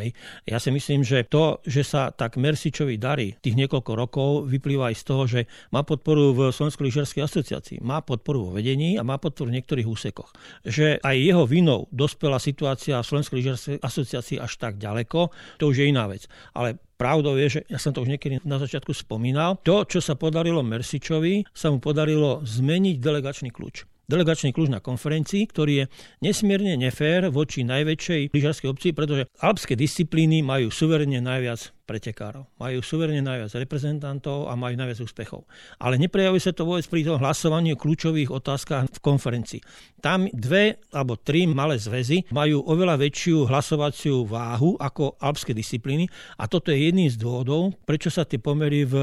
Ja 0.49 0.57
si 0.57 0.73
myslím, 0.73 1.05
že 1.05 1.29
to, 1.29 1.61
že 1.61 1.85
sa 1.85 2.09
tak 2.09 2.41
Mersičovi 2.41 2.97
darí 2.97 3.37
tých 3.37 3.53
niekoľko 3.53 3.91
rokov, 3.93 4.29
vyplýva 4.49 4.89
aj 4.89 4.95
z 4.97 5.03
toho, 5.05 5.23
že 5.29 5.39
má 5.69 5.85
podporu 5.85 6.33
v 6.33 6.39
Slovenskej 6.49 6.89
lyžiarskej 6.89 7.21
asociácii, 7.21 7.77
má 7.85 8.01
podporu 8.01 8.49
vo 8.49 8.57
vedení 8.57 8.97
a 8.97 9.05
má 9.05 9.21
podporu 9.21 9.53
v 9.53 9.61
niektorých 9.61 9.85
úsekoch. 9.85 10.33
Že 10.65 11.05
aj 11.05 11.15
jeho 11.21 11.45
vinou 11.45 11.85
dospela 11.93 12.41
situácia 12.41 12.97
v 12.97 13.05
Slovenskej 13.05 13.37
lyžiarskej 13.37 13.75
asociácii 13.77 14.37
až 14.41 14.57
tak 14.57 14.81
ďaleko, 14.81 15.29
to 15.61 15.69
už 15.69 15.85
je 15.85 15.93
iná 15.93 16.09
vec. 16.09 16.25
Ale 16.57 16.81
Pravdou 17.01 17.33
je, 17.33 17.57
že 17.57 17.61
ja 17.65 17.81
som 17.81 17.97
to 17.97 18.05
už 18.05 18.13
niekedy 18.13 18.45
na 18.45 18.61
začiatku 18.61 18.93
spomínal, 18.93 19.57
to, 19.65 19.89
čo 19.89 20.05
sa 20.05 20.13
podarilo 20.13 20.61
Mersičovi, 20.61 21.49
sa 21.49 21.73
mu 21.73 21.81
podarilo 21.81 22.45
zmeniť 22.45 23.01
delegačný 23.01 23.49
kľúč. 23.49 23.89
Delegačný 24.05 24.53
kľúč 24.53 24.69
na 24.69 24.85
konferencii, 24.85 25.49
ktorý 25.49 25.73
je 25.81 25.85
nesmierne 26.21 26.77
nefér 26.77 27.33
voči 27.33 27.65
najväčšej 27.65 28.37
lyžiarskej 28.37 28.69
obci, 28.69 28.93
pretože 28.93 29.25
alpské 29.41 29.73
disciplíny 29.73 30.45
majú 30.45 30.69
suverene 30.69 31.17
najviac 31.25 31.73
pretekárov. 31.83 32.47
Majú 32.61 32.79
suverene 32.85 33.19
najviac 33.25 33.51
reprezentantov 33.57 34.47
a 34.47 34.55
majú 34.55 34.77
najviac 34.77 34.99
úspechov. 35.01 35.43
Ale 35.81 35.97
neprejavuje 35.97 36.41
sa 36.41 36.53
to 36.53 36.63
vôbec 36.63 36.85
pri 36.85 37.03
tom 37.03 37.17
hlasovaní 37.17 37.73
o 37.73 37.81
kľúčových 37.81 38.29
otázkach 38.29 38.87
v 38.87 38.99
konferencii. 39.01 39.61
Tam 40.01 40.25
dve 40.29 40.81
alebo 40.93 41.17
tri 41.17 41.45
malé 41.45 41.77
zväzy 41.77 42.29
majú 42.33 42.65
oveľa 42.65 42.97
väčšiu 43.01 43.45
hlasovaciu 43.49 44.25
váhu 44.25 44.77
ako 44.77 45.17
alpské 45.21 45.53
disciplíny 45.53 46.09
a 46.37 46.45
toto 46.45 46.73
je 46.73 46.89
jedným 46.89 47.09
z 47.09 47.17
dôvodov, 47.17 47.73
prečo 47.85 48.09
sa 48.09 48.25
tie 48.25 48.41
pomery 48.41 48.85
v 48.85 48.95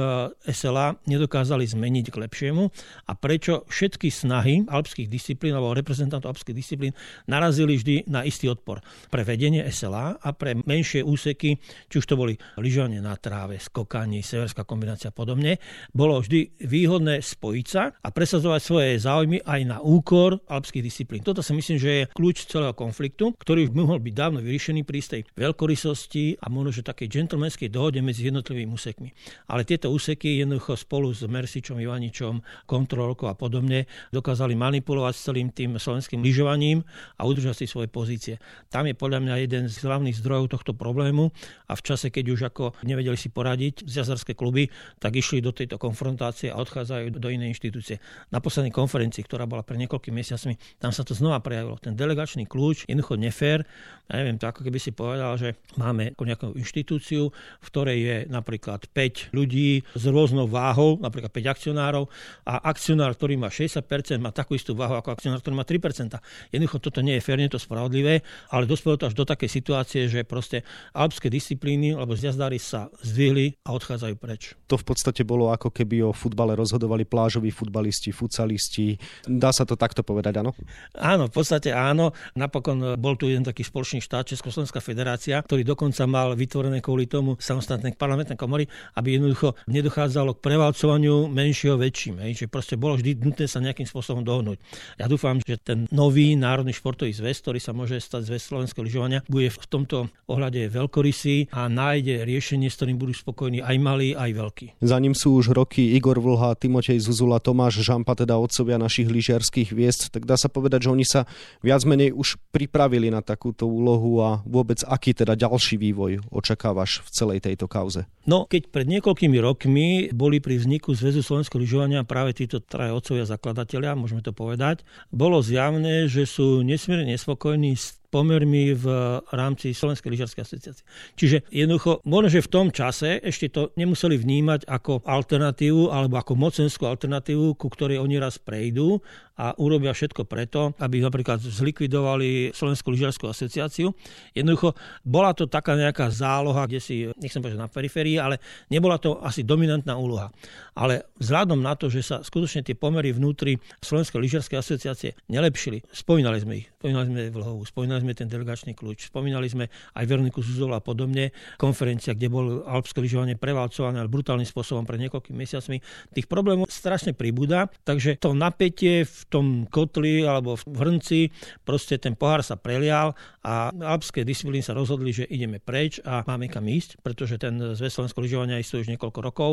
SLA 0.51 0.99
nedokázali 1.07 1.63
zmeniť 1.67 2.11
k 2.11 2.17
lepšiemu 2.19 2.63
a 3.07 3.13
prečo 3.15 3.67
všetky 3.67 4.11
snahy 4.11 4.67
alpských 4.67 5.11
disciplín 5.11 5.55
alebo 5.55 5.75
reprezentantov 5.75 6.35
alpských 6.35 6.57
disciplín 6.57 6.93
narazili 7.27 7.75
vždy 7.79 7.95
na 8.07 8.23
istý 8.27 8.51
odpor. 8.51 8.83
Pre 9.11 9.23
vedenie 9.23 9.67
SLA 9.71 10.19
a 10.19 10.29
pre 10.35 10.59
menšie 10.67 11.03
úseky, 11.03 11.59
či 11.91 11.95
už 11.99 12.07
to 12.07 12.15
boli 12.15 12.39
lyžové 12.59 12.78
lyžovanie 12.79 13.03
na 13.03 13.19
tráve, 13.19 13.59
skokanie, 13.59 14.23
severská 14.23 14.63
kombinácia 14.63 15.11
a 15.11 15.17
podobne, 15.17 15.59
bolo 15.91 16.23
vždy 16.23 16.63
výhodné 16.63 17.19
spojiť 17.19 17.67
sa 17.67 17.91
a 17.91 18.09
presadzovať 18.15 18.61
svoje 18.63 18.91
záujmy 19.03 19.43
aj 19.43 19.61
na 19.67 19.83
úkor 19.83 20.39
alpských 20.47 20.87
disciplín. 20.87 21.27
Toto 21.27 21.43
si 21.43 21.51
myslím, 21.59 21.75
že 21.83 21.91
je 21.91 22.09
kľúč 22.15 22.47
celého 22.47 22.71
konfliktu, 22.79 23.35
ktorý 23.35 23.67
by 23.67 23.83
mohol 23.83 23.99
byť 23.99 24.15
dávno 24.15 24.39
vyriešený 24.47 24.87
pri 24.87 25.03
tej 25.03 25.23
veľkorysosti 25.35 26.39
a 26.39 26.47
možno, 26.47 26.71
že 26.71 26.87
takej 26.87 27.11
džentlmenskej 27.11 27.67
dohode 27.67 27.99
medzi 27.99 28.31
jednotlivými 28.31 28.71
úsekmi. 28.71 29.11
Ale 29.51 29.67
tieto 29.67 29.91
úseky 29.91 30.39
jednoducho 30.39 30.79
spolu 30.79 31.11
s 31.11 31.27
Mersičom, 31.27 31.83
Ivaničom, 31.83 32.47
kontrolkou 32.71 33.27
a 33.27 33.35
podobne 33.35 33.91
dokázali 34.15 34.55
manipulovať 34.55 35.15
s 35.19 35.25
celým 35.27 35.51
tým 35.51 35.83
slovenským 35.83 36.23
lyžovaním 36.23 36.87
a 37.19 37.27
udržať 37.27 37.65
si 37.65 37.67
svoje 37.67 37.91
pozície. 37.91 38.39
Tam 38.71 38.87
je 38.87 38.95
podľa 38.95 39.19
mňa 39.27 39.35
jeden 39.43 39.67
z 39.67 39.83
hlavných 39.83 40.15
zdrojov 40.23 40.55
tohto 40.55 40.79
problému 40.79 41.35
a 41.67 41.75
v 41.75 41.83
čase, 41.83 42.15
keď 42.15 42.25
už 42.31 42.41
ako 42.55 42.58
nevedeli 42.87 43.19
si 43.19 43.29
poradiť 43.31 43.87
z 43.87 43.93
jazerské 44.03 44.33
kluby, 44.35 44.71
tak 44.99 45.15
išli 45.19 45.43
do 45.43 45.51
tejto 45.51 45.77
konfrontácie 45.79 46.51
a 46.53 46.59
odchádzajú 46.59 47.19
do 47.19 47.29
inej 47.31 47.57
inštitúcie. 47.59 47.99
Na 48.31 48.39
poslednej 48.39 48.75
konferencii, 48.75 49.23
ktorá 49.27 49.45
bola 49.45 49.67
pre 49.67 49.79
niekoľkými 49.79 50.17
mesiacmi, 50.19 50.59
tam 50.79 50.91
sa 50.95 51.03
to 51.03 51.13
znova 51.13 51.43
prejavilo. 51.43 51.79
Ten 51.83 51.95
delegačný 51.99 52.47
kľúč, 52.47 52.87
jednoducho 52.89 53.15
nefér. 53.19 53.67
Ja 54.09 54.25
neviem, 54.25 54.41
to 54.41 54.49
ako 54.49 54.65
keby 54.65 54.79
si 54.81 54.91
povedal, 54.97 55.37
že 55.37 55.61
máme 55.77 56.17
nejakú 56.17 56.57
inštitúciu, 56.57 57.29
v 57.35 57.67
ktorej 57.69 57.99
je 57.99 58.17
napríklad 58.33 58.89
5 58.91 59.37
ľudí 59.37 59.85
s 59.85 60.05
rôznou 60.09 60.49
váhou, 60.49 60.97
napríklad 61.01 61.29
5 61.33 61.55
akcionárov 61.55 62.09
a 62.49 62.61
akcionár, 62.69 63.13
ktorý 63.17 63.37
má 63.37 63.53
60%, 63.53 63.85
má 64.21 64.33
takú 64.33 64.57
istú 64.57 64.73
váhu 64.73 64.97
ako 64.97 65.13
akcionár, 65.13 65.45
ktorý 65.45 65.55
má 65.61 65.65
3%. 65.65 66.17
Jednoducho 66.53 66.79
toto 66.81 67.05
nie 67.05 67.21
je 67.21 67.23
fér, 67.25 67.37
nie 67.37 67.49
je 67.53 67.61
to 67.61 67.63
spravodlivé, 67.65 68.25
ale 68.49 68.65
dospelo 68.65 68.97
to 68.97 69.09
až 69.09 69.15
do 69.17 69.29
takej 69.29 69.49
situácie, 69.49 70.09
že 70.09 70.25
proste 70.25 70.65
alpské 70.97 71.29
disciplíny 71.29 71.93
alebo 71.93 72.17
zjazdári 72.49 72.59
sa 72.59 72.89
zdvihli 73.05 73.47
a 73.65 73.77
odchádzajú 73.77 74.15
preč. 74.17 74.57
To 74.69 74.77
v 74.81 74.85
podstate 74.85 75.23
bolo 75.25 75.53
ako 75.53 75.69
keby 75.69 76.09
o 76.09 76.17
futbale 76.17 76.57
rozhodovali 76.57 77.05
plážoví 77.05 77.53
futbalisti, 77.53 78.13
futsalisti. 78.13 78.97
Dá 79.29 79.53
sa 79.53 79.69
to 79.69 79.77
takto 79.77 80.01
povedať, 80.01 80.41
áno? 80.41 80.57
Áno, 80.97 81.29
v 81.29 81.35
podstate 81.35 81.73
áno. 81.73 82.13
Napokon 82.37 82.97
bol 82.97 83.17
tu 83.21 83.29
jeden 83.29 83.45
taký 83.45 83.65
spoločný 83.65 84.01
štát, 84.01 84.29
Československá 84.29 84.81
federácia, 84.81 85.41
ktorý 85.45 85.65
dokonca 85.65 86.05
mal 86.09 86.33
vytvorené 86.37 86.81
kvôli 86.81 87.09
tomu 87.09 87.37
samostatné 87.41 87.97
parlamentné 87.97 88.37
komory, 88.37 88.69
aby 88.97 89.21
jednoducho 89.21 89.57
nedochádzalo 89.69 90.37
k 90.37 90.45
prevalcovaniu 90.45 91.29
menšieho 91.29 91.77
väčším. 91.77 92.25
Hej. 92.25 92.45
Že 92.45 92.47
proste 92.49 92.75
bolo 92.77 92.97
vždy 92.97 93.25
nutné 93.25 93.49
sa 93.49 93.61
nejakým 93.61 93.89
spôsobom 93.89 94.25
dohnúť. 94.25 94.61
Ja 95.01 95.09
dúfam, 95.09 95.41
že 95.41 95.61
ten 95.61 95.89
nový 95.93 96.37
národný 96.37 96.77
športový 96.77 97.13
zväz, 97.13 97.41
ktorý 97.41 97.59
sa 97.61 97.73
môže 97.73 97.97
stať 98.01 98.29
zväz 98.29 98.43
slovenského 98.53 98.85
lyžovania, 98.85 99.25
bude 99.27 99.49
v 99.49 99.59
tomto 99.69 100.13
ohľade 100.29 100.69
veľkorysý 100.69 101.51
a 101.57 101.67
nájde 101.73 102.23
riešenie 102.23 102.38
riešenie, 102.39 102.71
s 102.71 102.79
ktorým 102.79 103.03
budú 103.03 103.11
spokojní 103.11 103.59
aj 103.59 103.77
malí, 103.83 104.15
aj 104.15 104.31
veľkí. 104.31 104.67
Za 104.79 105.03
ním 105.03 105.19
sú 105.19 105.35
už 105.43 105.51
roky 105.51 105.99
Igor 105.99 106.23
Vlha, 106.23 106.55
Timotej 106.55 107.03
Zuzula, 107.03 107.43
Tomáš 107.43 107.83
Žampa, 107.83 108.15
teda 108.15 108.39
otcovia 108.39 108.79
našich 108.79 109.11
lyžiarských 109.11 109.75
hviezd. 109.75 110.15
Tak 110.15 110.23
dá 110.23 110.39
sa 110.39 110.47
povedať, 110.47 110.87
že 110.87 110.95
oni 110.95 111.03
sa 111.03 111.27
viac 111.67 111.83
menej 111.83 112.15
už 112.15 112.39
pripravili 112.55 113.11
na 113.11 113.27
takúto 113.27 113.67
úlohu 113.67 114.23
a 114.23 114.39
vôbec 114.47 114.79
aký 114.87 115.19
teda 115.19 115.35
ďalší 115.35 115.75
vývoj 115.83 116.23
očakávaš 116.31 117.03
v 117.03 117.09
celej 117.11 117.39
tejto 117.43 117.67
kauze? 117.67 118.07
No, 118.31 118.47
keď 118.47 118.71
pred 118.71 118.87
niekoľkými 118.87 119.39
rokmi 119.43 120.15
boli 120.15 120.39
pri 120.39 120.63
vzniku 120.63 120.95
Zväzu 120.95 121.27
slovenského 121.27 121.59
lyžovania 121.59 122.07
práve 122.07 122.39
títo 122.39 122.63
traje 122.63 122.95
otcovia 122.95 123.27
zakladatelia, 123.27 123.99
môžeme 123.99 124.23
to 124.23 124.31
povedať, 124.31 124.87
bolo 125.11 125.43
zjavné, 125.43 126.07
že 126.07 126.23
sú 126.23 126.63
nesmierne 126.63 127.11
nespokojní 127.19 127.75
s 127.75 127.98
pomermi 128.09 128.73
v 128.73 128.87
rámci 129.33 129.77
Slovenskej 129.77 130.09
lyžiarskej 130.09 130.43
asociácie. 130.45 130.85
Čiže 131.15 131.37
jednoducho, 131.53 132.01
možno, 132.09 132.29
že 132.33 132.45
v 132.45 132.53
tom 132.53 132.67
čase 132.73 133.21
ešte 133.21 133.53
to 133.53 133.71
nemuseli 133.77 134.17
vnímať 134.17 134.65
ako 134.65 135.05
alternatívu 135.05 135.93
alebo 135.93 136.17
ako 136.17 136.33
mocenskú 136.37 136.89
alternatívu, 136.89 137.55
ku 137.61 137.69
ktorej 137.69 138.01
oni 138.01 138.17
raz 138.17 138.41
prejdú 138.41 139.05
a 139.39 139.55
urobia 139.63 139.95
všetko 139.95 140.27
preto, 140.27 140.75
aby 140.83 140.99
napríklad 140.99 141.39
zlikvidovali 141.39 142.51
Slovenskú 142.51 142.91
lyžiarskú 142.91 143.31
asociáciu. 143.31 143.95
Jednoducho, 144.35 144.75
bola 145.07 145.31
to 145.31 145.47
taká 145.47 145.79
nejaká 145.79 146.11
záloha, 146.11 146.67
kde 146.67 146.81
si, 146.83 147.07
nechcem 147.23 147.39
povedať 147.39 147.63
na 147.63 147.71
periférii, 147.71 148.19
ale 148.19 148.43
nebola 148.67 148.99
to 148.99 149.23
asi 149.23 149.47
dominantná 149.47 149.95
úloha. 149.95 150.35
Ale 150.75 151.07
vzhľadom 151.23 151.63
na 151.63 151.79
to, 151.79 151.87
že 151.87 152.03
sa 152.03 152.17
skutočne 152.19 152.67
tie 152.67 152.75
pomery 152.75 153.15
vnútri 153.15 153.63
Slovenskej 153.79 154.19
lyžiarskej 154.19 154.59
asociácie 154.59 155.11
nelepšili, 155.31 155.87
spomínali 155.95 156.43
sme 156.43 156.55
ich, 156.63 156.67
spomínali 156.83 157.07
sme 157.07 157.21
Vlhovú, 157.31 157.63
spomínali 157.63 158.03
sme 158.03 158.13
ten 158.19 158.27
delegačný 158.27 158.75
kľúč, 158.75 159.15
spomínali 159.15 159.47
sme 159.47 159.71
aj 159.95 160.05
Veroniku 160.07 160.43
Zuzol 160.43 160.75
a 160.75 160.83
podobne, 160.83 161.31
konferencia, 161.55 162.15
kde 162.15 162.27
bol 162.27 162.67
alpské 162.67 162.99
lyžovanie 162.99 163.39
prevalcované 163.39 164.03
brutálnym 164.11 164.49
spôsobom 164.49 164.83
pred 164.83 164.99
niekoľkými 165.07 165.37
mesiacmi. 165.39 165.79
Tých 166.11 166.27
problémov 166.27 166.67
strašne 166.67 167.15
pribúda, 167.15 167.71
takže 167.87 168.19
to 168.19 168.35
napätie 168.35 169.05
v 169.05 169.21
tom 169.29 169.69
kotli 169.69 170.25
alebo 170.25 170.57
v 170.57 170.77
hrnci, 170.77 171.21
proste 171.63 172.01
ten 172.01 172.17
pohár 172.17 172.41
sa 172.41 172.57
prelial 172.57 173.13
a 173.45 173.71
alpské 173.71 174.25
disciplíny 174.25 174.65
sa 174.65 174.73
rozhodli, 174.73 175.13
že 175.13 175.29
ideme 175.29 175.61
preč 175.61 176.01
a 176.03 176.25
máme 176.25 176.49
kam 176.49 176.65
ísť, 176.65 177.01
pretože 177.05 177.37
ten 177.37 177.61
zväz 177.77 177.93
slovenského 177.93 178.25
lyžovania 178.25 178.61
už 178.61 178.89
niekoľko 178.89 179.21
rokov, 179.21 179.51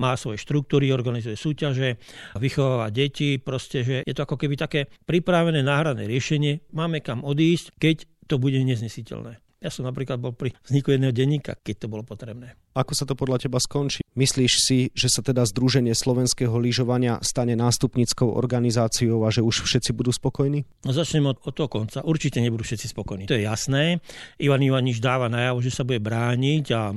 má 0.00 0.14
svoje 0.16 0.40
štruktúry, 0.42 0.90
organizuje 0.90 1.36
súťaže, 1.36 2.00
vychováva 2.38 2.88
deti, 2.88 3.36
proste, 3.36 3.84
že 3.84 3.96
je 4.02 4.14
to 4.14 4.24
ako 4.24 4.40
keby 4.40 4.56
také 4.56 4.90
pripravené 5.06 5.60
náhradné 5.60 6.08
riešenie, 6.08 6.72
máme 6.72 7.04
kam 7.04 7.22
odísť, 7.22 7.76
keď 7.76 7.96
to 8.26 8.40
bude 8.40 8.56
neznesiteľné. 8.56 9.51
Ja 9.62 9.70
som 9.70 9.86
napríklad 9.86 10.18
bol 10.18 10.34
pri 10.34 10.50
vzniku 10.66 10.90
jedného 10.90 11.14
denníka, 11.14 11.54
keď 11.54 11.86
to 11.86 11.86
bolo 11.86 12.02
potrebné. 12.02 12.58
Ako 12.74 12.98
sa 12.98 13.06
to 13.06 13.14
podľa 13.14 13.46
teba 13.46 13.62
skončí? 13.62 14.02
Myslíš 14.18 14.52
si, 14.58 14.78
že 14.90 15.06
sa 15.06 15.22
teda 15.22 15.46
Združenie 15.46 15.94
slovenského 15.94 16.52
lyžovania 16.58 17.22
stane 17.22 17.54
nástupnickou 17.54 18.26
organizáciou 18.26 19.22
a 19.22 19.30
že 19.30 19.46
už 19.46 19.62
všetci 19.62 19.94
budú 19.94 20.10
spokojní? 20.10 20.66
No 20.82 20.90
začnem 20.90 21.30
od, 21.30 21.38
od 21.46 21.54
toho 21.54 21.70
konca. 21.70 22.02
Určite 22.02 22.42
nebudú 22.42 22.66
všetci 22.66 22.90
spokojní. 22.90 23.30
To 23.30 23.38
je 23.38 23.46
jasné. 23.46 24.02
Ivan 24.42 24.66
Ivanič 24.66 24.98
dáva 24.98 25.30
najavo, 25.30 25.62
že 25.62 25.70
sa 25.70 25.86
bude 25.86 26.02
brániť 26.02 26.64
a 26.74 26.90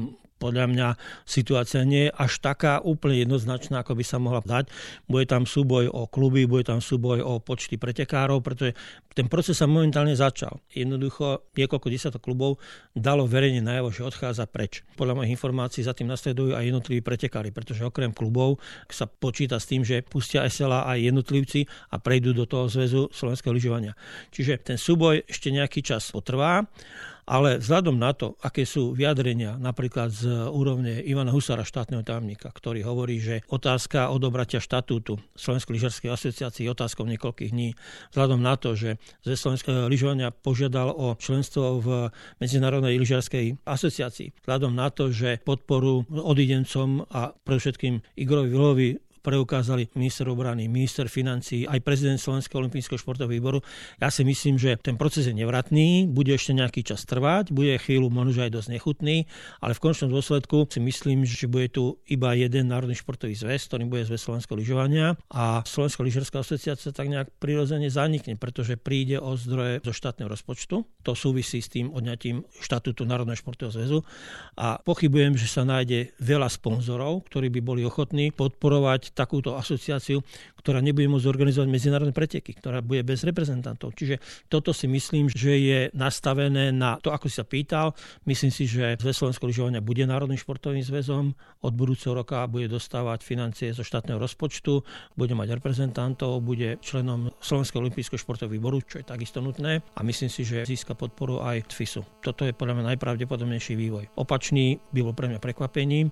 podľa 0.45 0.65
mňa 0.69 0.87
situácia 1.25 1.81
nie 1.81 2.05
je 2.05 2.11
až 2.13 2.37
taká 2.37 2.77
úplne 2.85 3.25
jednoznačná, 3.25 3.81
ako 3.81 3.97
by 3.97 4.03
sa 4.05 4.21
mohla 4.21 4.45
dať. 4.45 4.69
Bude 5.09 5.25
tam 5.25 5.49
súboj 5.49 5.89
o 5.89 6.05
kluby, 6.05 6.45
bude 6.45 6.69
tam 6.69 6.85
súboj 6.85 7.25
o 7.25 7.41
počty 7.41 7.81
pretekárov, 7.81 8.45
pretože 8.45 8.77
ten 9.17 9.25
proces 9.25 9.57
sa 9.57 9.65
momentálne 9.65 10.13
začal. 10.13 10.61
Jednoducho 10.69 11.49
niekoľko 11.57 11.87
desiatok 11.89 12.21
klubov 12.21 12.61
dalo 12.93 13.25
verejne 13.25 13.65
najavo, 13.65 13.89
že 13.89 14.05
odchádza 14.05 14.45
preč. 14.45 14.85
Podľa 14.93 15.17
mojich 15.17 15.33
informácií 15.33 15.81
za 15.81 15.97
tým 15.97 16.11
nasledujú 16.13 16.53
aj 16.53 16.67
jednotliví 16.67 17.01
pretekári, 17.01 17.49
pretože 17.49 17.81
okrem 17.81 18.13
klubov 18.13 18.61
sa 18.91 19.09
počíta 19.09 19.57
s 19.57 19.65
tým, 19.65 19.81
že 19.81 20.05
pustia 20.05 20.45
SLA 20.45 20.85
aj 20.85 21.09
jednotlivci 21.09 21.65
a 21.89 21.97
prejdú 21.97 22.37
do 22.37 22.45
toho 22.45 22.69
zväzu 22.69 23.09
slovenského 23.09 23.55
lyžovania. 23.55 23.97
Čiže 24.29 24.61
ten 24.61 24.77
súboj 24.77 25.25
ešte 25.25 25.49
nejaký 25.49 25.81
čas 25.81 26.11
potrvá 26.11 26.67
ale 27.25 27.58
vzhľadom 27.58 27.98
na 27.98 28.13
to, 28.13 28.38
aké 28.41 28.63
sú 28.63 28.94
vyjadrenia 28.94 29.58
napríklad 29.58 30.13
z 30.13 30.29
úrovne 30.50 31.01
Ivana 31.01 31.34
Husara, 31.34 31.65
štátneho 31.65 32.05
tajomníka, 32.05 32.53
ktorý 32.53 32.86
hovorí, 32.86 33.17
že 33.17 33.41
otázka 33.50 34.13
odobratia 34.13 34.62
štatútu 34.62 35.17
Slovenskej 35.34 35.74
lyžarskej 35.75 36.10
asociácii 36.13 36.70
je 36.70 36.74
otázkou 36.74 37.10
niekoľkých 37.10 37.51
dní, 37.51 37.74
vzhľadom 38.13 38.39
na 38.39 38.53
to, 38.55 38.77
že 38.77 39.01
ze 39.25 39.34
Slovenského 39.34 39.89
lyžovania 39.89 40.29
požiadal 40.29 40.94
o 40.94 41.17
členstvo 41.17 41.82
v 41.82 41.88
Medzinárodnej 42.38 43.01
lyžiarskej 43.01 43.65
asociácii, 43.65 44.46
vzhľadom 44.46 44.77
na 44.77 44.94
to, 44.94 45.10
že 45.10 45.41
podporu 45.41 46.05
odidencom 46.10 47.10
a 47.10 47.34
predovšetkým 47.34 48.05
Igorovi 48.22 48.50
Vilovi 48.53 48.89
preukázali 49.25 49.89
minister 49.98 50.29
obrany, 50.29 50.70
minister 50.70 51.10
financí, 51.10 51.65
aj 51.65 51.82
prezident 51.82 52.22
Slovenského 52.22 52.62
olympijského 52.62 53.01
športového 53.01 53.34
výboru. 53.34 53.65
Ja 53.98 54.13
si 54.13 54.22
myslím, 54.22 54.62
že 54.62 54.77
ten 54.77 55.01
proces 55.01 55.25
je 55.25 55.34
nevratný, 55.34 56.05
bude 56.05 56.29
ešte 56.38 56.53
nejaký 56.53 56.86
čas 56.86 57.01
trvať, 57.10 57.50
bude 57.50 57.74
chvíľu 57.82 58.13
možno 58.13 58.46
aj 58.46 58.53
dosť 58.53 58.70
nechutný, 58.77 59.25
ale 59.65 59.74
v 59.74 59.82
končnom 59.82 60.13
dôsledku 60.13 60.70
si 60.70 60.77
myslím, 60.77 61.25
že 61.25 61.50
bude 61.50 61.74
tu 61.74 61.98
iba 62.05 62.38
jeden 62.38 62.70
národný 62.70 62.94
športový 62.94 63.34
zväz, 63.34 63.65
ktorým 63.65 63.89
bude 63.89 64.05
zväz 64.05 64.22
slovenského 64.22 64.62
lyžovania 64.62 65.17
a 65.34 65.65
Slovenská 65.65 66.05
lyžerská 66.05 66.46
asociácia 66.46 66.94
tak 66.94 67.10
nejak 67.10 67.34
prirodzene 67.41 67.89
zanikne, 67.89 68.38
pretože 68.38 68.77
príde 68.77 69.17
o 69.17 69.34
zdroje 69.34 69.82
zo 69.82 69.96
štátneho 69.96 70.29
rozpočtu. 70.29 70.86
To 71.08 71.12
súvisí 71.15 71.63
s 71.63 71.72
tým 71.72 71.89
odňatím 71.89 72.46
štatútu 72.62 73.08
Národného 73.08 73.39
športového 73.39 73.74
zväzu 73.74 74.00
a 74.60 74.77
pochybujem, 74.84 75.39
že 75.39 75.48
sa 75.48 75.63
nájde 75.63 76.12
veľa 76.20 76.51
sponzorov, 76.51 77.25
ktorí 77.32 77.48
by 77.50 77.62
boli 77.63 77.82
ochotní 77.88 78.36
podporovať 78.36 79.14
takúto 79.15 79.55
asociáciu, 79.55 80.19
ktorá 80.60 80.84
nebude 80.84 81.07
môcť 81.07 81.25
organizovať 81.25 81.67
medzinárodné 81.72 82.12
preteky, 82.12 82.51
ktorá 82.60 82.84
bude 82.84 83.01
bez 83.07 83.24
reprezentantov. 83.24 83.95
Čiže 83.95 84.19
toto 84.51 84.75
si 84.75 84.91
myslím, 84.91 85.31
že 85.31 85.55
je 85.55 85.79
nastavené 85.95 86.75
na 86.75 87.00
to, 87.00 87.15
ako 87.15 87.31
si 87.31 87.39
sa 87.39 87.48
pýtal. 87.48 87.95
Myslím 88.27 88.51
si, 88.51 88.67
že 88.67 89.00
Zväz 89.00 89.24
Slovenského 89.24 89.48
lyžovania 89.48 89.79
bude 89.79 90.03
Národným 90.03 90.38
športovým 90.38 90.84
zväzom. 90.84 91.31
Od 91.63 91.74
budúceho 91.74 92.12
roka 92.12 92.43
bude 92.51 92.67
dostávať 92.67 93.24
financie 93.24 93.72
zo 93.72 93.81
štátneho 93.81 94.19
rozpočtu, 94.19 94.84
bude 95.15 95.34
mať 95.34 95.57
reprezentantov, 95.57 96.43
bude 96.43 96.77
členom 96.84 97.31
Slovenského 97.39 97.79
olympijského 97.79 98.19
športového 98.19 98.60
výboru, 98.60 98.84
čo 98.84 99.00
je 99.00 99.05
takisto 99.07 99.39
nutné. 99.39 99.79
A 99.95 100.01
myslím 100.03 100.27
si, 100.27 100.43
že 100.43 100.67
získa 100.67 100.98
podporu 100.98 101.39
aj 101.39 101.72
FISu. 101.72 102.03
Toto 102.19 102.43
je 102.43 102.51
podľa 102.51 102.81
mňa 102.81 102.98
najpravdepodobnejší 102.98 103.77
vývoj. 103.77 104.12
Opačný 104.19 104.81
by 104.91 105.00
bol 105.05 105.13
pre 105.13 105.29
mňa 105.31 105.39
prekvapením 105.39 106.10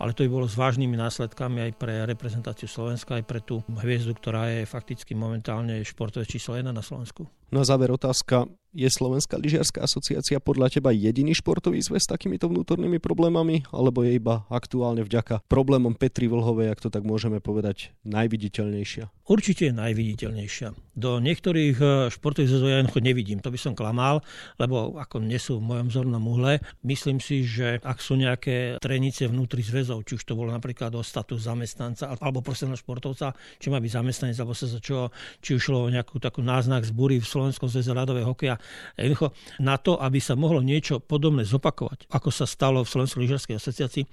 ale 0.00 0.16
to 0.16 0.24
by 0.24 0.30
bolo 0.32 0.48
s 0.48 0.56
vážnymi 0.56 0.96
následkami 0.96 1.68
aj 1.68 1.72
pre 1.76 2.08
reprezentáciu 2.08 2.64
Slovenska, 2.64 3.20
aj 3.20 3.24
pre 3.28 3.44
tú 3.44 3.60
hviezdu, 3.68 4.16
ktorá 4.16 4.48
je 4.48 4.64
fakticky 4.64 5.12
momentálne 5.12 5.84
športové 5.84 6.24
číslo 6.24 6.56
1 6.56 6.72
na 6.72 6.80
Slovensku. 6.80 7.28
Na 7.50 7.66
záver 7.66 7.90
otázka, 7.90 8.46
je 8.70 8.86
Slovenská 8.86 9.34
lyžiarská 9.34 9.82
asociácia 9.82 10.38
podľa 10.38 10.78
teba 10.78 10.94
jediný 10.94 11.34
športový 11.34 11.82
zväz 11.82 12.06
s 12.06 12.10
takýmito 12.10 12.46
vnútornými 12.46 13.02
problémami, 13.02 13.66
alebo 13.74 14.06
je 14.06 14.14
iba 14.14 14.46
aktuálne 14.46 15.02
vďaka 15.02 15.42
problémom 15.50 15.98
Petri 15.98 16.30
Vlhovej, 16.30 16.70
ak 16.70 16.82
to 16.86 16.88
tak 16.88 17.02
môžeme 17.02 17.42
povedať, 17.42 17.90
najviditeľnejšia? 18.06 19.10
Určite 19.26 19.70
je 19.70 19.74
najviditeľnejšia. 19.74 20.68
Do 20.98 21.22
niektorých 21.22 21.76
e, 21.78 21.86
športových 22.10 22.50
zväzov 22.50 22.68
ja 22.70 22.76
jednoducho 22.82 23.02
nevidím, 23.02 23.38
to 23.38 23.54
by 23.54 23.58
som 23.58 23.78
klamal, 23.78 24.22
lebo 24.58 24.98
ako 24.98 25.22
nie 25.22 25.38
sú 25.38 25.62
v 25.62 25.66
mojom 25.70 25.88
zornom 25.90 26.22
uhle. 26.26 26.58
Myslím 26.82 27.22
si, 27.22 27.46
že 27.46 27.78
ak 27.78 28.02
sú 28.02 28.18
nejaké 28.18 28.82
trenice 28.82 29.30
vnútri 29.30 29.62
zväzov, 29.62 30.02
či 30.02 30.18
už 30.18 30.26
to 30.26 30.34
bolo 30.34 30.50
napríklad 30.50 30.90
o 30.98 31.02
status 31.02 31.46
zamestnanca 31.46 32.10
alebo 32.18 32.42
profesionálneho 32.42 32.82
športovca, 32.82 33.34
či 33.62 33.70
má 33.70 33.78
byť 33.78 33.92
zamestnanec 34.02 34.36
alebo 34.38 34.54
sa 34.54 34.66
čo, 34.82 35.14
či 35.38 35.58
už 35.58 35.62
šlo 35.62 35.86
o 35.86 35.92
nejakú 35.94 36.18
takú 36.18 36.42
náznak 36.42 36.82
zbúry 36.82 37.22
v 37.22 37.26
Slovenskom 37.40 37.72
zväze 37.72 37.96
ľadového 37.96 38.28
hokeja. 38.28 38.60
Jednoducho 39.00 39.32
na 39.64 39.80
to, 39.80 39.96
aby 39.96 40.20
sa 40.20 40.36
mohlo 40.36 40.60
niečo 40.60 41.00
podobné 41.00 41.48
zopakovať, 41.48 42.12
ako 42.12 42.28
sa 42.28 42.44
stalo 42.44 42.84
v 42.84 42.92
Slovenskej 42.92 43.20
lyžiarskej 43.24 43.56
asociácii, 43.56 44.04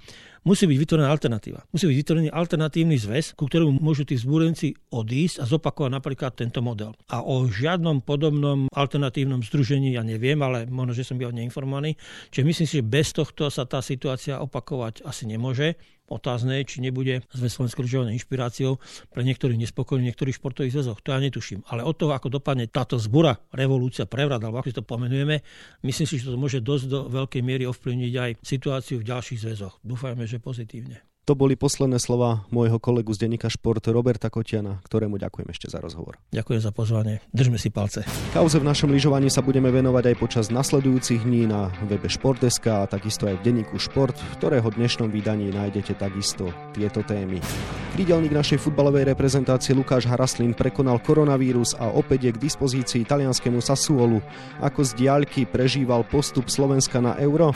musí 0.48 0.64
byť 0.64 0.78
vytvorená 0.80 1.12
alternatíva. 1.12 1.68
Musí 1.68 1.84
byť 1.84 1.96
vytvorený 2.00 2.28
alternatívny 2.32 2.96
zväz, 2.96 3.36
ku 3.36 3.44
ktorému 3.44 3.84
môžu 3.84 4.08
tí 4.08 4.16
vzbúrenci 4.16 4.72
odísť 4.88 5.42
a 5.42 5.44
zopakovať 5.44 5.90
napríklad 5.92 6.32
tento 6.32 6.64
model. 6.64 6.96
A 7.12 7.20
o 7.20 7.44
žiadnom 7.44 8.00
podobnom 8.00 8.64
alternatívnom 8.72 9.44
združení 9.44 9.92
ja 9.92 10.02
neviem, 10.06 10.40
ale 10.40 10.64
možno, 10.64 10.96
že 10.96 11.04
som 11.04 11.20
bol 11.20 11.28
neinformovaný. 11.28 12.00
Čiže 12.32 12.46
myslím 12.48 12.66
si, 12.66 12.74
že 12.80 12.88
bez 12.88 13.12
tohto 13.12 13.52
sa 13.52 13.68
tá 13.68 13.84
situácia 13.84 14.40
opakovať 14.40 15.04
asi 15.04 15.28
nemôže. 15.28 15.76
Otázne 16.08 16.64
či 16.64 16.80
nebude 16.80 17.20
zväz 17.36 17.52
Slovenského 17.52 17.84
lyžovania 17.84 18.16
inšpiráciou 18.16 18.80
pre 19.12 19.22
niektorých 19.28 19.60
nespokojných 19.60 20.08
niektorých 20.08 20.40
športových 20.40 20.80
zväzoch. 20.80 21.04
To 21.04 21.12
ja 21.12 21.20
netuším. 21.20 21.68
Ale 21.68 21.84
od 21.84 21.94
toho, 22.00 22.16
ako 22.16 22.32
dopadne 22.32 22.64
táto 22.64 22.96
zbura, 22.96 23.36
revolúcia, 23.52 24.08
prevrat, 24.08 24.40
alebo 24.40 24.64
ako 24.64 24.72
si 24.72 24.78
to 24.80 24.88
pomenujeme, 24.88 25.44
myslím 25.84 26.06
si, 26.08 26.16
že 26.16 26.32
to 26.32 26.40
môže 26.40 26.64
dosť 26.64 26.84
do 26.88 26.98
veľkej 27.12 27.42
miery 27.44 27.68
ovplyvniť 27.68 28.12
aj 28.16 28.30
situáciu 28.40 29.04
v 29.04 29.08
ďalších 29.08 29.44
zväzoch. 29.44 29.76
Dúfajme, 29.84 30.24
že 30.24 30.40
pozitívne. 30.40 31.04
To 31.28 31.36
boli 31.36 31.60
posledné 31.60 32.00
slova 32.00 32.48
môjho 32.48 32.80
kolegu 32.80 33.12
z 33.12 33.28
denníka 33.28 33.52
Šport 33.52 33.84
Roberta 33.92 34.32
Kotiana, 34.32 34.80
ktorému 34.80 35.20
ďakujem 35.20 35.52
ešte 35.52 35.68
za 35.68 35.76
rozhovor. 35.76 36.16
Ďakujem 36.32 36.60
za 36.64 36.72
pozvanie. 36.72 37.20
Držme 37.36 37.60
si 37.60 37.68
palce. 37.68 38.00
Kauze 38.32 38.56
v 38.56 38.64
našom 38.64 38.88
lyžovaní 38.88 39.28
sa 39.28 39.44
budeme 39.44 39.68
venovať 39.68 40.08
aj 40.08 40.16
počas 40.16 40.48
nasledujúcich 40.48 41.28
dní 41.28 41.44
na 41.44 41.68
webe 41.84 42.08
Športeska 42.08 42.80
a 42.80 42.88
takisto 42.88 43.28
aj 43.28 43.44
v 43.44 43.52
denníku 43.52 43.76
Šport, 43.76 44.16
v 44.16 44.34
ktorého 44.40 44.72
dnešnom 44.72 45.12
vydaní 45.12 45.52
nájdete 45.52 46.00
takisto 46.00 46.48
tieto 46.72 47.04
témy. 47.04 47.44
Krídelník 47.92 48.32
našej 48.32 48.64
futbalovej 48.64 49.12
reprezentácie 49.12 49.76
Lukáš 49.76 50.08
Haraslin 50.08 50.56
prekonal 50.56 50.96
koronavírus 51.04 51.76
a 51.76 51.92
opäť 51.92 52.32
je 52.32 52.40
k 52.40 52.42
dispozícii 52.48 53.04
talianskému 53.04 53.60
Sassuolu. 53.60 54.24
Ako 54.64 54.80
z 54.80 54.96
diaľky 54.96 55.44
prežíval 55.44 56.08
postup 56.08 56.48
Slovenska 56.48 57.04
na 57.04 57.20
euro? 57.20 57.52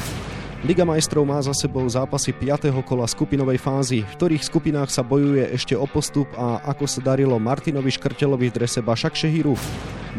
Liga 0.62 0.87
majstrov 0.87 1.27
má 1.27 1.42
za 1.42 1.51
sebou 1.59 1.83
zápasy 1.90 2.31
5. 2.31 2.70
kola 2.87 3.03
skupinovej 3.03 3.59
fázy, 3.59 4.07
v 4.07 4.14
ktorých 4.14 4.46
skupinách 4.46 4.94
sa 4.94 5.03
bojuje 5.03 5.51
ešte 5.51 5.75
o 5.75 5.90
postup 5.90 6.31
a 6.38 6.62
ako 6.62 6.87
sa 6.87 7.03
darilo 7.03 7.35
Martinovi 7.42 7.90
Škrtelovi 7.90 8.46
v 8.46 8.62
drese 8.62 8.79
Bašak 8.79 9.11
Šehiru. 9.11 9.59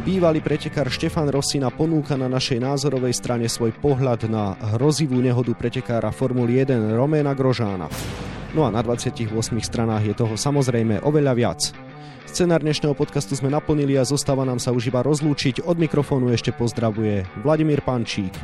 Bývalý 0.03 0.43
pretekár 0.43 0.91
Štefan 0.91 1.31
Rosina 1.31 1.71
ponúka 1.71 2.19
na 2.19 2.27
našej 2.27 2.59
názorovej 2.59 3.15
strane 3.15 3.47
svoj 3.47 3.71
pohľad 3.79 4.27
na 4.27 4.59
hrozivú 4.75 5.15
nehodu 5.23 5.55
pretekára 5.55 6.11
Formuly 6.11 6.59
1 6.59 6.91
Roména 6.91 7.31
Grožána. 7.31 7.87
No 8.51 8.67
a 8.67 8.69
na 8.75 8.83
28 8.83 9.31
stranách 9.63 10.11
je 10.11 10.13
toho 10.19 10.35
samozrejme 10.35 11.07
oveľa 11.07 11.33
viac. 11.39 11.61
Scenár 12.27 12.59
dnešného 12.59 12.91
podcastu 12.99 13.39
sme 13.39 13.47
naplnili 13.47 13.95
a 13.95 14.03
zostáva 14.03 14.43
nám 14.43 14.59
sa 14.59 14.75
už 14.75 14.91
iba 14.91 15.07
rozlúčiť. 15.07 15.63
Od 15.63 15.79
mikrofónu 15.79 16.35
ešte 16.35 16.51
pozdravuje 16.51 17.23
Vladimír 17.47 17.79
Pančík. 17.79 18.35